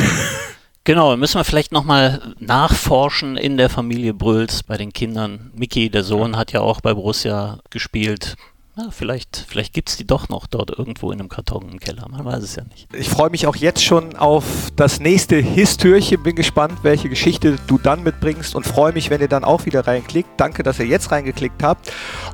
Genau, 0.87 1.17
müssen 1.17 1.39
wir 1.39 1.43
vielleicht 1.43 1.71
nochmal 1.71 2.35
nachforschen 2.37 3.37
in 3.37 3.57
der 3.57 3.71
Familie 3.71 4.13
Brülls 4.13 4.61
bei 4.61 4.77
den 4.77 4.93
Kindern. 4.93 5.51
Mickey, 5.55 5.89
der 5.89 6.03
Sohn, 6.03 6.37
hat 6.37 6.51
ja 6.51 6.61
auch 6.61 6.79
bei 6.79 6.93
Borussia 6.93 7.57
gespielt. 7.71 8.35
Ja, 8.77 8.91
vielleicht 8.91 9.45
vielleicht 9.47 9.73
gibt 9.73 9.89
es 9.89 9.97
die 9.97 10.05
doch 10.05 10.29
noch 10.29 10.45
dort 10.45 10.69
irgendwo 10.69 11.11
in 11.11 11.19
einem 11.19 11.29
Karton 11.29 11.69
im 11.69 11.79
Keller. 11.79 12.07
Man 12.07 12.23
weiß 12.23 12.43
es 12.43 12.55
ja 12.55 12.63
nicht. 12.65 12.87
Ich 12.93 13.09
freue 13.09 13.31
mich 13.31 13.47
auch 13.47 13.55
jetzt 13.55 13.83
schon 13.83 14.15
auf 14.15 14.71
das 14.75 14.99
nächste 14.99 15.37
Histürchen. 15.37 16.21
Bin 16.21 16.35
gespannt, 16.35 16.79
welche 16.83 17.09
Geschichte 17.09 17.57
du 17.65 17.79
dann 17.79 18.03
mitbringst 18.03 18.53
und 18.53 18.67
freue 18.67 18.93
mich, 18.93 19.09
wenn 19.09 19.21
ihr 19.21 19.27
dann 19.27 19.43
auch 19.43 19.65
wieder 19.65 19.87
reinklickt. 19.87 20.29
Danke, 20.37 20.61
dass 20.61 20.77
ihr 20.77 20.85
jetzt 20.85 21.09
reingeklickt 21.09 21.63
habt. 21.63 21.91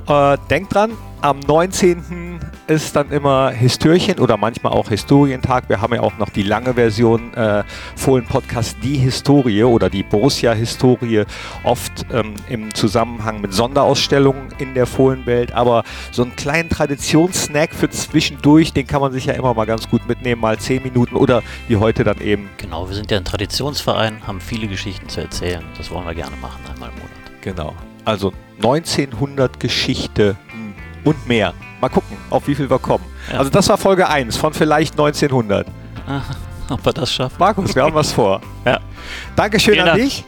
Äh, 0.09 0.37
denkt 0.49 0.73
dran, 0.73 0.91
am 1.21 1.39
19. 1.39 2.39
ist 2.67 2.95
dann 2.95 3.11
immer 3.11 3.51
Histörchen 3.51 4.19
oder 4.19 4.37
manchmal 4.37 4.73
auch 4.73 4.89
Historientag. 4.89 5.69
Wir 5.69 5.79
haben 5.79 5.93
ja 5.93 6.01
auch 6.01 6.17
noch 6.17 6.29
die 6.29 6.41
lange 6.41 6.73
Version 6.73 7.33
äh, 7.35 7.63
Fohlen 7.95 8.25
Podcast 8.25 8.77
Die 8.81 8.97
Historie 8.97 9.63
oder 9.63 9.89
die 9.89 10.01
Borussia 10.01 10.53
Historie, 10.53 11.23
oft 11.63 12.05
ähm, 12.11 12.33
im 12.49 12.73
Zusammenhang 12.73 13.39
mit 13.39 13.53
Sonderausstellungen 13.53 14.49
in 14.57 14.73
der 14.73 14.87
Fohlenwelt. 14.87 15.51
Aber 15.53 15.83
so 16.11 16.23
einen 16.23 16.35
kleinen 16.35 16.69
Traditionssnack 16.69 17.75
für 17.75 17.89
zwischendurch, 17.89 18.73
den 18.73 18.87
kann 18.87 19.01
man 19.01 19.11
sich 19.11 19.25
ja 19.25 19.33
immer 19.33 19.53
mal 19.53 19.65
ganz 19.65 19.89
gut 19.89 20.07
mitnehmen, 20.07 20.41
mal 20.41 20.57
10 20.57 20.81
Minuten 20.81 21.15
oder 21.15 21.43
wie 21.67 21.77
heute 21.77 22.03
dann 22.03 22.19
eben. 22.19 22.49
Genau, 22.57 22.87
wir 22.87 22.95
sind 22.95 23.11
ja 23.11 23.17
ein 23.17 23.25
Traditionsverein, 23.25 24.25
haben 24.25 24.41
viele 24.41 24.67
Geschichten 24.67 25.07
zu 25.07 25.21
erzählen. 25.21 25.63
Das 25.77 25.91
wollen 25.91 26.05
wir 26.07 26.15
gerne 26.15 26.35
machen, 26.37 26.61
einmal 26.71 26.89
im 26.89 26.95
Monat. 26.95 27.41
Genau. 27.41 27.75
Also 28.05 28.33
1900 28.57 29.59
Geschichte 29.59 30.35
und 31.03 31.27
mehr. 31.27 31.53
Mal 31.79 31.89
gucken, 31.89 32.17
auf 32.29 32.47
wie 32.47 32.55
viel 32.55 32.69
wir 32.69 32.79
kommen. 32.79 33.03
Ja. 33.31 33.39
Also 33.39 33.49
das 33.49 33.67
war 33.69 33.77
Folge 33.77 34.07
1 34.07 34.37
von 34.37 34.53
vielleicht 34.53 34.93
1900. 34.93 35.67
ob 36.69 36.85
wir 36.85 36.93
das 36.93 37.13
schaffen. 37.13 37.35
Markus, 37.39 37.75
wir 37.75 37.83
haben 37.83 37.93
was 37.93 38.11
vor. 38.11 38.41
Ja. 38.65 38.79
Dankeschön 39.35 39.73
Vielen 39.73 39.87
an 39.87 39.97
Dank. 39.97 40.03
dich. 40.03 40.25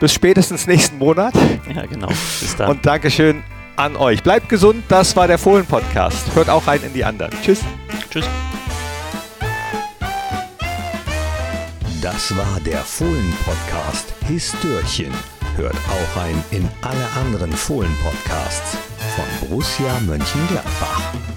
Bis 0.00 0.12
spätestens 0.12 0.66
nächsten 0.66 0.98
Monat. 0.98 1.34
Ja, 1.74 1.86
genau. 1.86 2.08
Bis 2.08 2.56
dann. 2.56 2.70
Und 2.70 2.84
Dankeschön 2.84 3.44
an 3.76 3.96
euch. 3.96 4.22
Bleibt 4.22 4.48
gesund, 4.48 4.84
das 4.88 5.14
war 5.14 5.28
der 5.28 5.38
Fohlen-Podcast. 5.38 6.34
Hört 6.34 6.50
auch 6.50 6.66
rein 6.66 6.80
in 6.82 6.92
die 6.92 7.04
anderen. 7.04 7.32
Tschüss. 7.42 7.60
Tschüss. 8.10 8.26
Das 12.00 12.36
war 12.36 12.58
der 12.66 12.78
Fohlen-Podcast 12.78 14.12
Histörchen. 14.26 15.12
Hört 15.56 15.74
auch 15.74 16.20
rein 16.20 16.42
in 16.50 16.68
alle 16.80 17.06
anderen 17.16 17.52
Fohlen-Podcasts 17.52 18.76
von 19.16 19.48
Borussia 19.48 20.00
Mönchengladbach. 20.06 21.31